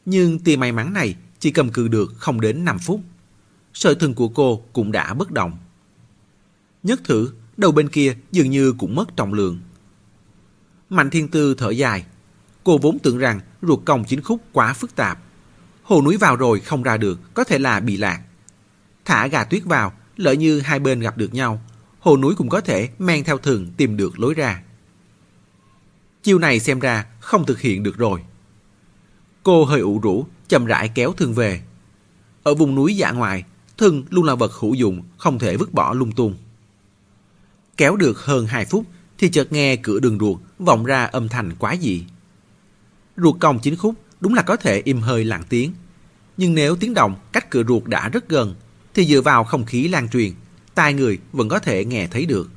[0.04, 3.00] Nhưng tia may mắn này chỉ cầm cự được không đến 5 phút.
[3.74, 5.58] Sợi thừng của cô cũng đã bất động.
[6.82, 9.60] Nhất thử, đầu bên kia dường như cũng mất trọng lượng.
[10.90, 12.04] Mạnh Thiên Tư thở dài.
[12.64, 15.18] Cô vốn tưởng rằng ruột còng chính khúc quá phức tạp.
[15.82, 18.20] Hồ núi vào rồi không ra được, có thể là bị lạc.
[19.04, 21.62] Thả gà tuyết vào, lỡ như hai bên gặp được nhau,
[22.00, 24.62] hồ núi cũng có thể men theo thường tìm được lối ra.
[26.22, 28.20] Chiêu này xem ra không thực hiện được rồi.
[29.42, 31.60] Cô hơi ủ rũ, chậm rãi kéo thương về.
[32.42, 33.44] Ở vùng núi dạ ngoại,
[33.78, 36.34] thương luôn là vật hữu dụng, không thể vứt bỏ lung tung.
[37.76, 38.86] Kéo được hơn 2 phút
[39.18, 42.04] thì chợt nghe cửa đường ruột vọng ra âm thanh quá dị.
[43.16, 45.72] Ruột cong chính khúc đúng là có thể im hơi lặng tiếng.
[46.36, 48.54] Nhưng nếu tiếng động cách cửa ruột đã rất gần
[48.94, 50.32] thì dựa vào không khí lan truyền,
[50.80, 52.50] tai người vẫn có thể nghe thấy được.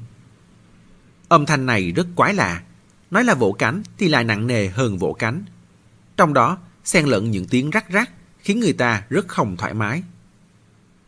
[1.28, 2.64] Âm thanh này rất quái lạ.
[3.12, 5.46] Nói là vỗ cánh thì lại nặng nề hơn vỗ cánh.
[6.18, 10.04] Trong đó xen lẫn những tiếng rắc rắc khiến người ta rất không thoải mái.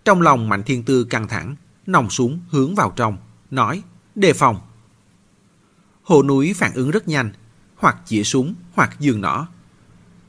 [0.05, 1.55] Trong lòng Mạnh Thiên Tư căng thẳng,
[1.87, 3.17] nòng súng hướng vào trong,
[3.51, 3.81] nói,
[4.15, 4.59] đề phòng.
[6.03, 7.31] Hồ núi phản ứng rất nhanh,
[7.75, 9.47] hoặc chĩa súng, hoặc dường nỏ.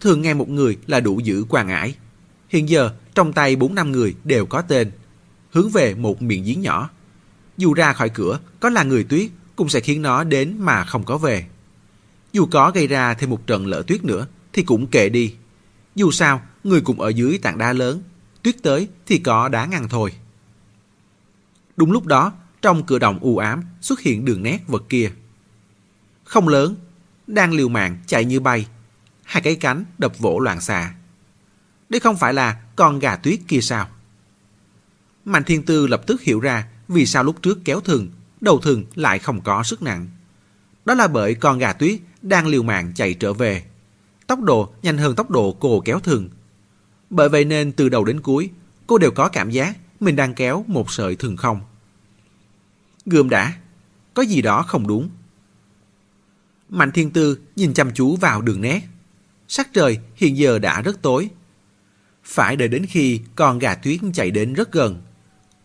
[0.01, 1.97] Thường nghe một người là đủ giữ quan ải.
[2.49, 4.91] Hiện giờ, trong tay bốn năm người đều có tên
[5.57, 6.91] hướng về một miệng giếng nhỏ.
[7.57, 11.05] Dù ra khỏi cửa có là người tuyết cũng sẽ khiến nó đến mà không
[11.05, 11.47] có về.
[12.33, 15.35] Dù có gây ra thêm một trận lỡ tuyết nữa thì cũng kệ đi.
[15.95, 18.03] Dù sao, người cũng ở dưới tảng đá lớn,
[18.43, 20.13] tuyết tới thì có đá ngăn thôi.
[21.77, 22.33] Đúng lúc đó,
[22.63, 25.11] trong cửa động u ám xuất hiện đường nét vật kia.
[26.25, 26.77] Không lớn,
[27.27, 28.67] đang liều mạng chạy như bay,
[29.23, 30.95] hai cái cánh đập vỗ loạn xạ.
[31.89, 33.89] Đây không phải là con gà tuyết kia sao?
[35.27, 38.11] Mạnh Thiên Tư lập tức hiểu ra vì sao lúc trước kéo thừng,
[38.41, 40.09] đầu thừng lại không có sức nặng.
[40.85, 43.65] Đó là bởi con gà tuyết đang liều mạng chạy trở về.
[44.27, 46.29] Tốc độ nhanh hơn tốc độ cô kéo thừng.
[47.11, 48.51] Bởi vậy nên từ đầu đến cuối,
[48.87, 51.61] cô đều có cảm giác mình đang kéo một sợi thừng không.
[53.07, 53.53] Gươm đã,
[54.15, 55.09] có gì đó không đúng.
[56.69, 58.81] Mạnh Thiên Tư nhìn chăm chú vào đường nét.
[59.49, 61.31] Sắc trời hiện giờ đã rất tối.
[62.25, 65.03] Phải đợi đến khi con gà tuyết chạy đến rất gần,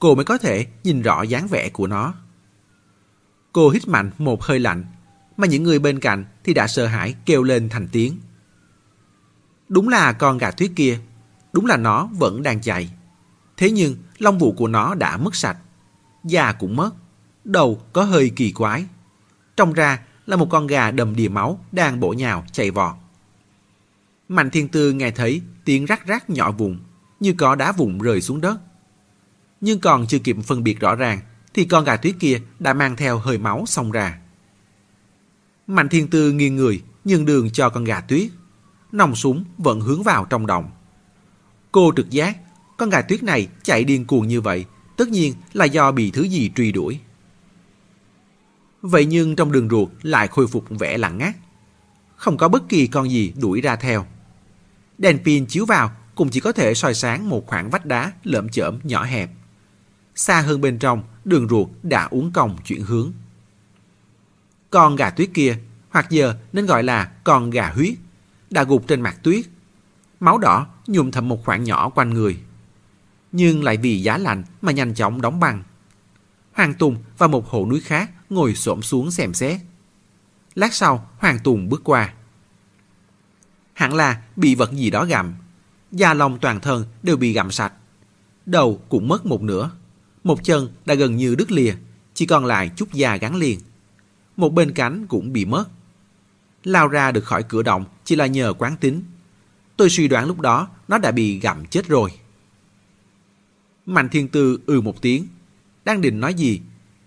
[0.01, 2.13] cô mới có thể nhìn rõ dáng vẻ của nó.
[3.51, 4.85] Cô hít mạnh một hơi lạnh,
[5.37, 8.17] mà những người bên cạnh thì đã sợ hãi kêu lên thành tiếng.
[9.69, 10.99] Đúng là con gà tuyết kia,
[11.53, 12.91] đúng là nó vẫn đang chạy.
[13.57, 15.57] Thế nhưng lông vũ của nó đã mất sạch,
[16.23, 16.91] da cũng mất,
[17.43, 18.85] đầu có hơi kỳ quái.
[19.57, 22.95] Trông ra là một con gà đầm đìa máu đang bổ nhào chạy vọt.
[24.29, 26.79] Mạnh thiên tư nghe thấy tiếng rắc rắc nhỏ vùng,
[27.19, 28.57] như có đá vụn rơi xuống đất.
[29.61, 31.19] Nhưng còn chưa kịp phân biệt rõ ràng,
[31.53, 34.19] thì con gà tuyết kia đã mang theo hơi máu xông ra.
[35.67, 38.29] Mạnh thiên tư nghiêng người, nhường đường cho con gà tuyết.
[38.91, 40.71] Nòng súng vẫn hướng vào trong đồng.
[41.71, 42.37] Cô trực giác,
[42.77, 44.65] con gà tuyết này chạy điên cuồng như vậy,
[44.97, 46.99] tất nhiên là do bị thứ gì truy đuổi.
[48.81, 51.35] Vậy nhưng trong đường ruột lại khôi phục vẻ lặng ngắt.
[52.15, 54.05] Không có bất kỳ con gì đuổi ra theo.
[54.97, 58.49] Đèn pin chiếu vào cũng chỉ có thể soi sáng một khoảng vách đá lợm
[58.49, 59.29] chởm nhỏ hẹp.
[60.21, 63.11] Xa hơn bên trong, đường ruột đã uống cong chuyển hướng.
[64.69, 65.57] Con gà tuyết kia,
[65.89, 67.93] hoặc giờ nên gọi là con gà huyết,
[68.49, 69.45] đã gục trên mặt tuyết.
[70.19, 72.39] Máu đỏ nhuộm thầm một khoảng nhỏ quanh người.
[73.31, 75.63] Nhưng lại vì giá lạnh mà nhanh chóng đóng băng.
[76.53, 79.61] Hoàng Tùng và một hộ núi khác ngồi xổm xuống xem xét.
[80.55, 82.13] Lát sau, Hoàng Tùng bước qua.
[83.73, 85.33] Hẳn là bị vật gì đó gặm.
[85.91, 87.73] Da lòng toàn thân đều bị gặm sạch.
[88.45, 89.71] Đầu cũng mất một nửa.
[90.23, 91.73] Một chân đã gần như đứt lìa,
[92.13, 93.59] chỉ còn lại chút da gắn liền.
[94.37, 95.65] Một bên cánh cũng bị mất.
[96.63, 99.03] Lao ra được khỏi cửa động chỉ là nhờ quán tính.
[99.77, 102.11] Tôi suy đoán lúc đó nó đã bị gặm chết rồi.
[103.85, 105.27] Mạnh thiên tư ừ một tiếng.
[105.85, 106.61] Đang định nói gì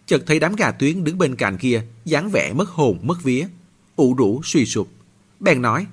[0.07, 3.47] chợt thấy đám gà tuyến đứng bên cạnh kia, dáng vẻ mất hồn mất vía,
[3.97, 4.89] ủ rũ suy sụp.
[5.41, 5.87] Bèn nói,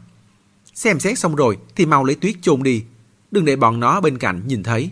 [0.73, 2.83] xem xét xong rồi thì mau lấy tuyết chôn đi,
[3.31, 4.89] đừng để bọn nó bên cạnh nhìn thấy.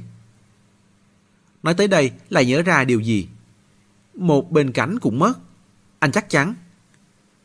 [1.64, 3.28] Nói tới đây lại nhớ ra điều gì.
[4.14, 5.40] Một bên cánh cũng mất,
[6.00, 6.54] anh chắc chắn.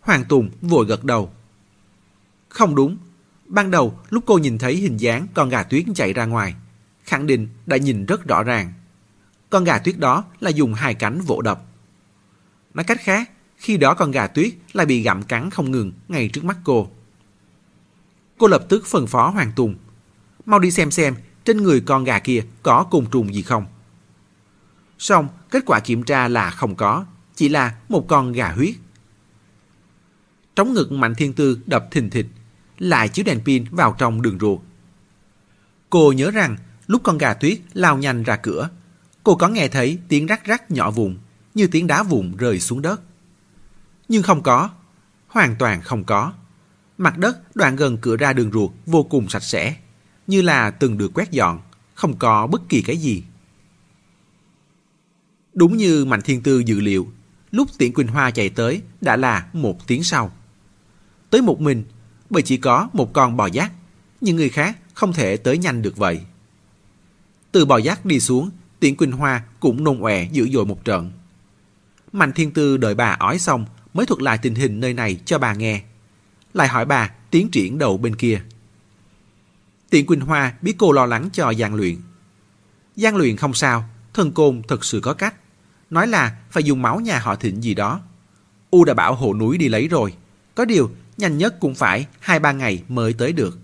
[0.00, 1.30] Hoàng Tùng vội gật đầu.
[2.48, 2.96] Không đúng,
[3.46, 6.54] ban đầu lúc cô nhìn thấy hình dáng con gà tuyết chạy ra ngoài,
[7.04, 8.72] khẳng định đã nhìn rất rõ ràng.
[9.50, 11.62] Con gà tuyết đó là dùng hai cánh vỗ đập.
[12.74, 16.28] Nói cách khác, khi đó con gà tuyết lại bị gặm cắn không ngừng ngay
[16.28, 16.88] trước mắt cô.
[18.38, 19.74] Cô lập tức phân phó Hoàng Tùng.
[20.46, 23.66] Mau đi xem xem trên người con gà kia có côn trùng gì không.
[24.98, 28.74] Xong, kết quả kiểm tra là không có, chỉ là một con gà huyết.
[30.56, 32.26] Trống ngực Mạnh Thiên Tư đập thình thịch,
[32.78, 34.60] lại chiếu đèn pin vào trong đường ruột.
[35.90, 38.68] Cô nhớ rằng lúc con gà tuyết lao nhanh ra cửa,
[39.24, 41.16] cô có nghe thấy tiếng rắc rắc nhỏ vùng,
[41.54, 43.00] như tiếng đá vụn rơi xuống đất.
[44.08, 44.70] Nhưng không có,
[45.28, 46.32] hoàn toàn không có.
[46.98, 49.76] Mặt đất đoạn gần cửa ra đường ruột vô cùng sạch sẽ,
[50.26, 51.60] như là từng được quét dọn,
[51.94, 53.22] không có bất kỳ cái gì.
[55.54, 57.08] Đúng như Mạnh Thiên Tư dự liệu,
[57.50, 60.32] lúc Tiễn Quỳnh Hoa chạy tới đã là một tiếng sau.
[61.30, 61.84] Tới một mình,
[62.30, 63.72] bởi chỉ có một con bò giác,
[64.20, 66.20] nhưng người khác không thể tới nhanh được vậy.
[67.52, 68.50] Từ bò giác đi xuống,
[68.80, 71.12] Tiễn Quỳnh Hoa cũng nôn ọe dữ dội một trận.
[72.12, 75.38] Mạnh Thiên Tư đợi bà ói xong mới thuật lại tình hình nơi này cho
[75.38, 75.82] bà nghe.
[76.54, 78.42] Lại hỏi bà tiến triển đầu bên kia.
[79.90, 81.96] Tiễn Quỳnh Hoa biết cô lo lắng cho Giang Luyện.
[82.96, 85.34] Giang Luyện không sao, thần côn thật sự có cách.
[85.94, 88.00] Nói là phải dùng máu nhà họ thịnh gì đó.
[88.70, 90.14] U đã bảo hộ núi đi lấy rồi.
[90.54, 93.58] Có điều, nhanh nhất cũng phải 2-3 ngày mới tới được.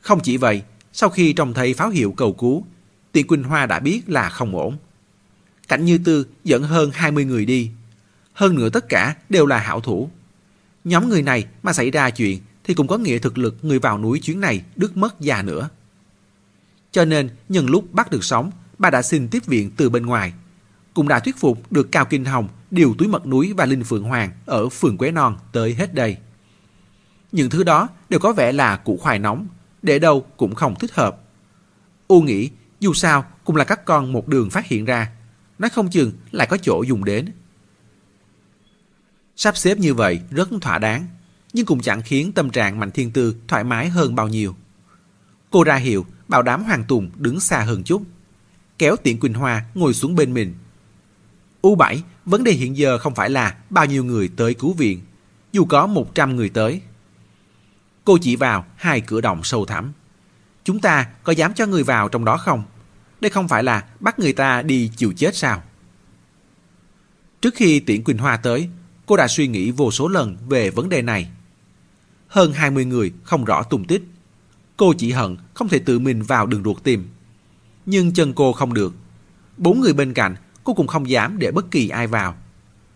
[0.00, 0.62] Không chỉ vậy,
[0.92, 2.64] sau khi trông thấy pháo hiệu cầu cứu,
[3.12, 4.76] Tiền Quỳnh Hoa đã biết là không ổn.
[5.68, 7.70] Cảnh Như Tư dẫn hơn 20 người đi.
[8.32, 10.10] Hơn nữa tất cả đều là hảo thủ.
[10.84, 13.98] Nhóm người này mà xảy ra chuyện thì cũng có nghĩa thực lực người vào
[13.98, 15.68] núi chuyến này đứt mất già nữa.
[16.92, 20.32] Cho nên nhân lúc bắt được sống bà đã xin tiếp viện từ bên ngoài.
[20.94, 24.04] Cũng đã thuyết phục được Cao Kinh Hồng điều túi mật núi và Linh Phượng
[24.04, 26.16] Hoàng ở phường Quế Non tới hết đây.
[27.32, 29.46] Những thứ đó đều có vẻ là củ khoai nóng,
[29.82, 31.20] để đâu cũng không thích hợp.
[32.08, 35.10] U nghĩ dù sao cũng là các con một đường phát hiện ra,
[35.58, 37.26] nói không chừng lại có chỗ dùng đến.
[39.36, 41.06] Sắp xếp như vậy rất thỏa đáng,
[41.52, 44.56] nhưng cũng chẳng khiến tâm trạng Mạnh Thiên Tư thoải mái hơn bao nhiêu.
[45.50, 48.02] Cô ra hiệu bảo đám Hoàng Tùng đứng xa hơn chút,
[48.78, 50.54] kéo tiện Quỳnh Hoa ngồi xuống bên mình.
[51.64, 55.00] U7, vấn đề hiện giờ không phải là bao nhiêu người tới cứu viện,
[55.52, 56.80] dù có 100 người tới.
[58.04, 59.92] Cô chỉ vào hai cửa động sâu thẳm.
[60.64, 62.62] Chúng ta có dám cho người vào trong đó không?
[63.20, 65.62] Đây không phải là bắt người ta đi chịu chết sao?
[67.40, 68.68] Trước khi Tiễn Quỳnh Hoa tới,
[69.06, 71.28] cô đã suy nghĩ vô số lần về vấn đề này.
[72.28, 74.02] Hơn 20 người không rõ tung tích.
[74.76, 77.08] Cô chỉ hận không thể tự mình vào đường ruột tìm.
[77.86, 78.94] Nhưng chân cô không được.
[79.56, 80.34] Bốn người bên cạnh,
[80.64, 82.34] cô cũng không dám để bất kỳ ai vào.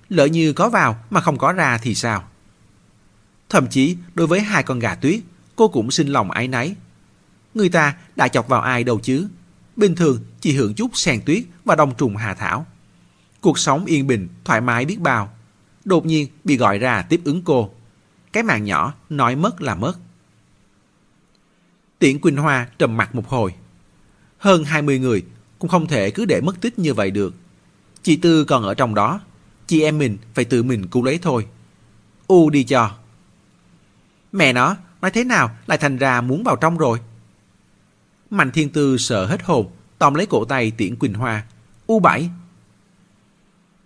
[0.08, 2.24] Lỡ như có vào mà không có ra thì sao?
[3.48, 5.20] Thậm chí đối với hai con gà tuyết,
[5.56, 6.74] cô cũng xin lòng ái náy.
[7.54, 9.28] Người ta đã chọc vào ai đâu chứ?
[9.76, 12.66] Bình thường chỉ hưởng chút sen tuyết và đông trùng hà thảo.
[13.40, 15.30] Cuộc sống yên bình, thoải mái biết bao.
[15.84, 17.70] Đột nhiên bị gọi ra tiếp ứng cô.
[18.32, 19.94] Cái mạng nhỏ nói mất là mất.
[21.98, 23.54] Tiễn Quỳnh Hoa trầm mặt một hồi.
[24.38, 25.24] Hơn 20 người
[25.58, 27.34] cũng không thể cứ để mất tích như vậy được.
[28.02, 29.20] Chị Tư còn ở trong đó.
[29.66, 31.46] Chị em mình phải tự mình cứu lấy thôi.
[32.26, 32.90] U đi cho.
[34.32, 36.98] Mẹ nó, nói thế nào lại thành ra muốn vào trong rồi?
[38.30, 41.44] Mạnh Thiên Tư sợ hết hồn, tóm lấy cổ tay Tiễn Quỳnh Hoa.
[41.86, 42.30] U bảy.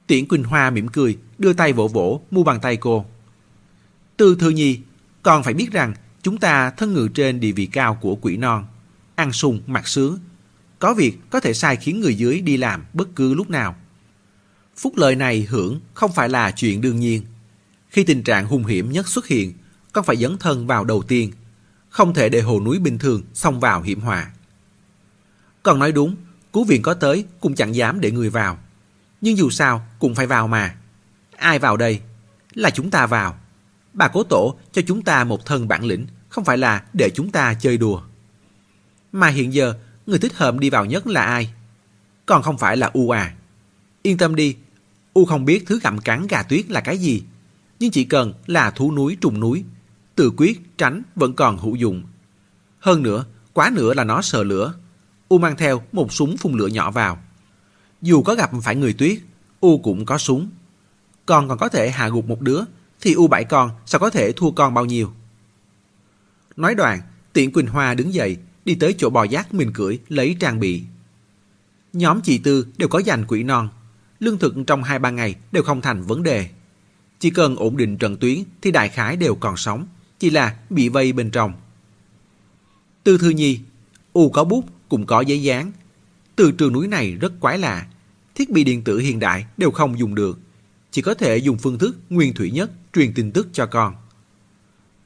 [0.06, 3.04] Tiễn Quỳnh Hoa mỉm cười, đưa tay vỗ vỗ mu bàn tay cô.
[4.16, 4.80] Tư Thư Nhi,
[5.22, 8.66] còn phải biết rằng chúng ta thân ngự trên địa vị cao của quỷ non.
[9.14, 10.18] Ăn sung, mặc sướng.
[10.78, 13.76] Có việc có thể sai khiến người dưới đi làm bất cứ lúc nào.
[14.76, 17.22] Phúc lợi này hưởng không phải là chuyện đương nhiên.
[17.88, 19.52] Khi tình trạng hung hiểm nhất xuất hiện,
[19.92, 21.32] con phải dấn thân vào đầu tiên,
[21.88, 24.30] không thể để hồ núi bình thường xông vào hiểm họa.
[25.62, 26.16] Còn nói đúng,
[26.52, 28.58] cứu viện có tới cũng chẳng dám để người vào.
[29.20, 30.76] Nhưng dù sao cũng phải vào mà.
[31.36, 32.00] Ai vào đây?
[32.54, 33.38] Là chúng ta vào.
[33.92, 37.30] Bà cố tổ cho chúng ta một thân bản lĩnh, không phải là để chúng
[37.30, 38.02] ta chơi đùa.
[39.12, 39.74] Mà hiện giờ,
[40.06, 41.54] người thích hợp đi vào nhất là ai?
[42.26, 43.34] Còn không phải là U à.
[44.02, 44.56] Yên tâm đi,
[45.14, 47.22] U không biết thứ gặm cắn gà tuyết là cái gì.
[47.78, 49.64] Nhưng chỉ cần là thú núi trùng núi
[50.14, 52.02] tự quyết tránh vẫn còn hữu dụng.
[52.78, 54.74] Hơn nữa, quá nữa là nó sợ lửa.
[55.28, 57.18] U mang theo một súng phun lửa nhỏ vào.
[58.02, 59.18] Dù có gặp phải người tuyết,
[59.60, 60.50] U cũng có súng.
[61.26, 62.60] Con còn có thể hạ gục một đứa,
[63.00, 65.12] thì U bảy con sao có thể thua con bao nhiêu.
[66.56, 67.00] Nói đoạn,
[67.32, 70.82] Tiện Quỳnh Hoa đứng dậy, đi tới chỗ bò giác mình cưỡi lấy trang bị.
[71.92, 73.68] Nhóm chị Tư đều có dành quỹ non.
[74.22, 76.48] Lương thực trong 2-3 ngày đều không thành vấn đề.
[77.20, 79.86] Chỉ cần ổn định trận tuyến thì đại khái đều còn sống
[80.18, 81.52] chỉ là bị vây bên trong.
[83.04, 83.60] từ Thư Nhi,
[84.12, 85.72] U có bút cũng có giấy dán.
[86.36, 87.86] Từ trường núi này rất quái lạ,
[88.34, 90.38] thiết bị điện tử hiện đại đều không dùng được,
[90.90, 93.94] chỉ có thể dùng phương thức nguyên thủy nhất truyền tin tức cho con.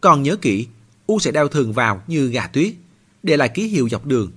[0.00, 0.66] Con nhớ kỹ,
[1.06, 2.74] U sẽ đeo thường vào như gà tuyết,
[3.22, 4.32] để lại ký hiệu dọc đường.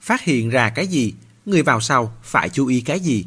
[0.00, 1.14] Phát hiện ra cái gì,
[1.46, 3.24] người vào sau phải chú ý cái gì,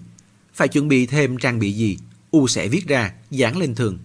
[0.57, 1.97] phải chuẩn bị thêm trang bị gì,
[2.31, 3.97] U sẽ viết ra, dán lên thường.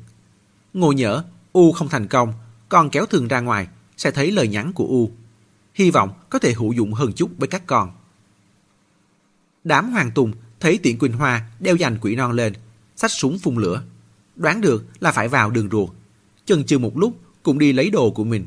[0.74, 2.32] Ngồi nhỡ, U không thành công
[2.68, 5.11] con kéo thường ra ngoài sẽ thấy lời nhắn của U.
[5.74, 7.92] Hy vọng có thể hữu dụng hơn chút với các con.
[9.64, 12.53] Đám hoàng tùng thấy tiện Quỳnh Hoa đeo dành quỷ non lên,
[12.96, 13.82] xách súng phun lửa.
[14.36, 15.90] Đoán được là phải vào đường ruột.
[16.46, 18.46] Chần chừ một lúc cũng đi lấy đồ của mình.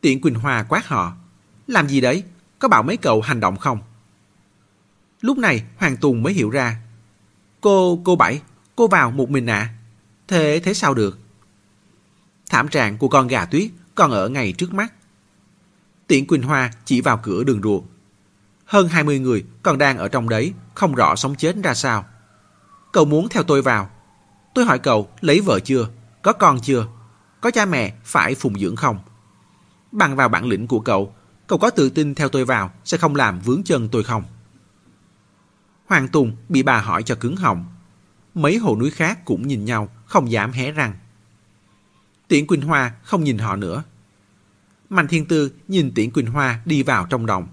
[0.00, 1.12] Tiện Quỳnh Hoa quát họ.
[1.66, 2.24] Làm gì đấy?
[2.58, 3.78] Có bảo mấy cậu hành động không?
[5.22, 6.76] Lúc này Hoàng Tùng mới hiểu ra.
[7.60, 8.40] Cô, cô Bảy,
[8.76, 9.56] cô vào một mình ạ.
[9.56, 9.74] À?
[10.28, 11.18] Thế, thế sao được?
[12.50, 14.92] Thảm trạng của con gà tuyết còn ở ngay trước mắt.
[16.06, 17.82] Tiễn Quỳnh Hoa chỉ vào cửa đường ruột.
[18.64, 22.04] Hơn 20 người còn đang ở trong đấy, không rõ sống chết ra sao.
[22.92, 23.90] Cậu muốn theo tôi vào.
[24.54, 25.88] Tôi hỏi cậu lấy vợ chưa?
[26.22, 26.86] Có con chưa?
[27.40, 28.98] Có cha mẹ phải phụng dưỡng không?
[29.92, 31.14] Bằng vào bản lĩnh của cậu,
[31.46, 34.24] cậu có tự tin theo tôi vào sẽ không làm vướng chân tôi không?
[35.86, 37.64] Hoàng Tùng bị bà hỏi cho cứng họng.
[38.34, 40.94] Mấy hồ núi khác cũng nhìn nhau, không dám hé răng.
[42.28, 43.82] Tiễn Quỳnh Hoa không nhìn họ nữa.
[44.88, 47.48] Mạnh Thiên Tư nhìn Tiễn Quỳnh Hoa đi vào trong đồng.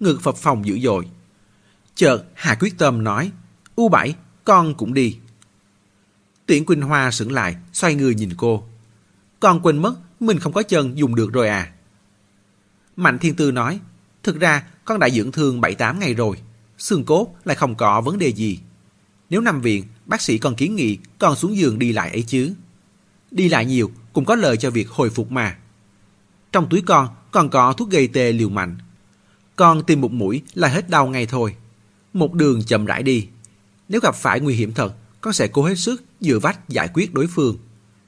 [0.00, 1.08] Ngực phập phòng dữ dội.
[1.94, 3.32] Chợt Hà quyết tâm nói,
[3.76, 5.18] U bảy, con cũng đi.
[6.46, 8.64] Tiễn Quỳnh Hoa sững lại, xoay người nhìn cô.
[9.40, 11.72] Con quên mất, mình không có chân dùng được rồi à.
[12.96, 13.80] Mạnh Thiên Tư nói,
[14.22, 16.36] Thực ra, con đã dưỡng thương 7-8 ngày rồi.
[16.80, 18.58] Xương cốt lại không có vấn đề gì.
[19.30, 22.54] Nếu nằm viện, bác sĩ còn kiến nghị con xuống giường đi lại ấy chứ.
[23.30, 25.58] Đi lại nhiều cũng có lợi cho việc hồi phục mà.
[26.52, 28.78] Trong túi con còn có thuốc gây tê liều mạnh.
[29.56, 31.56] Con tìm một mũi là hết đau ngay thôi.
[32.12, 33.28] Một đường chậm rãi đi.
[33.88, 37.14] Nếu gặp phải nguy hiểm thật, con sẽ cố hết sức dựa vách giải quyết
[37.14, 37.58] đối phương.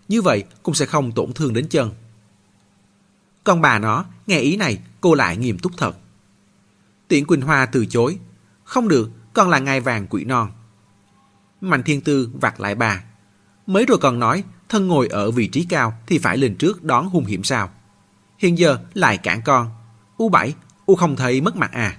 [0.09, 1.91] Như vậy cũng sẽ không tổn thương đến chân.
[3.45, 5.97] Con bà nó, nghe ý này, cô lại nghiêm túc thật.
[7.09, 8.18] Tiễn Quỳnh Hoa từ chối.
[8.65, 10.51] Không được, con là ngai vàng quỷ non.
[11.61, 13.03] Mạnh Thiên Tư vặt lại bà.
[13.67, 17.09] Mới rồi còn nói, thân ngồi ở vị trí cao thì phải lên trước đón
[17.09, 17.71] hung hiểm sao.
[18.39, 19.71] Hiện giờ lại cản con.
[20.19, 20.53] U7,
[20.87, 21.97] U không thấy mất mặt à.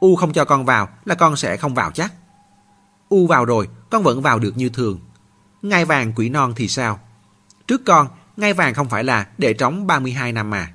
[0.00, 2.12] U không cho con vào là con sẽ không vào chắc.
[3.08, 5.00] U vào rồi, con vẫn vào được như thường.
[5.62, 7.00] Ngai vàng quỷ non thì sao?
[7.66, 10.72] Trước con, ngai vàng không phải là để trống 32 năm mà.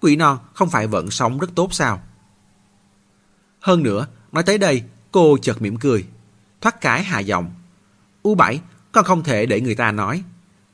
[0.00, 2.00] Quỷ non không phải vẫn sống rất tốt sao?
[3.68, 6.04] Hơn nữa, nói tới đây, cô chợt mỉm cười.
[6.60, 7.50] Thoát cái hạ giọng.
[8.22, 8.58] U7,
[8.92, 10.22] con không thể để người ta nói.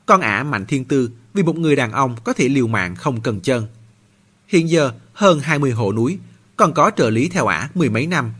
[0.05, 3.21] Con ả mạnh thiên tư vì một người đàn ông có thể liều mạng không
[3.21, 3.67] cần chân.
[4.47, 6.19] Hiện giờ, hơn 20 hộ núi,
[6.55, 8.33] còn có trợ lý theo ả mười mấy năm.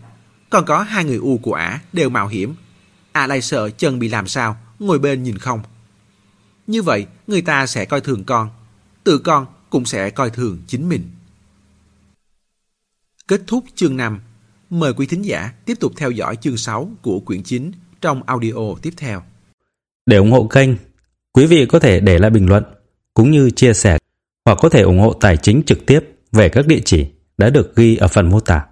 [0.50, 2.56] Còn có hai người u của ả đều mạo hiểm.
[3.12, 5.62] Ả lại sợ chân bị làm sao, ngồi bên nhìn không.
[6.68, 8.50] Như vậy, người ta sẽ coi thường con.
[9.04, 11.12] Tự con cũng sẽ coi thường chính mình.
[13.28, 14.20] Kết thúc chương 5.
[14.76, 17.72] Mời quý thính giả tiếp tục theo dõi chương 6 của quyển 9
[18.02, 19.22] trong audio tiếp theo.
[20.06, 20.70] Để ủng hộ kênh,
[21.34, 22.64] quý vị có thể để lại bình luận
[23.14, 23.98] cũng như chia sẻ
[24.46, 26.00] hoặc có thể ủng hộ tài chính trực tiếp
[26.32, 27.06] về các địa chỉ
[27.38, 28.66] đã được ghi ở phần mô tả.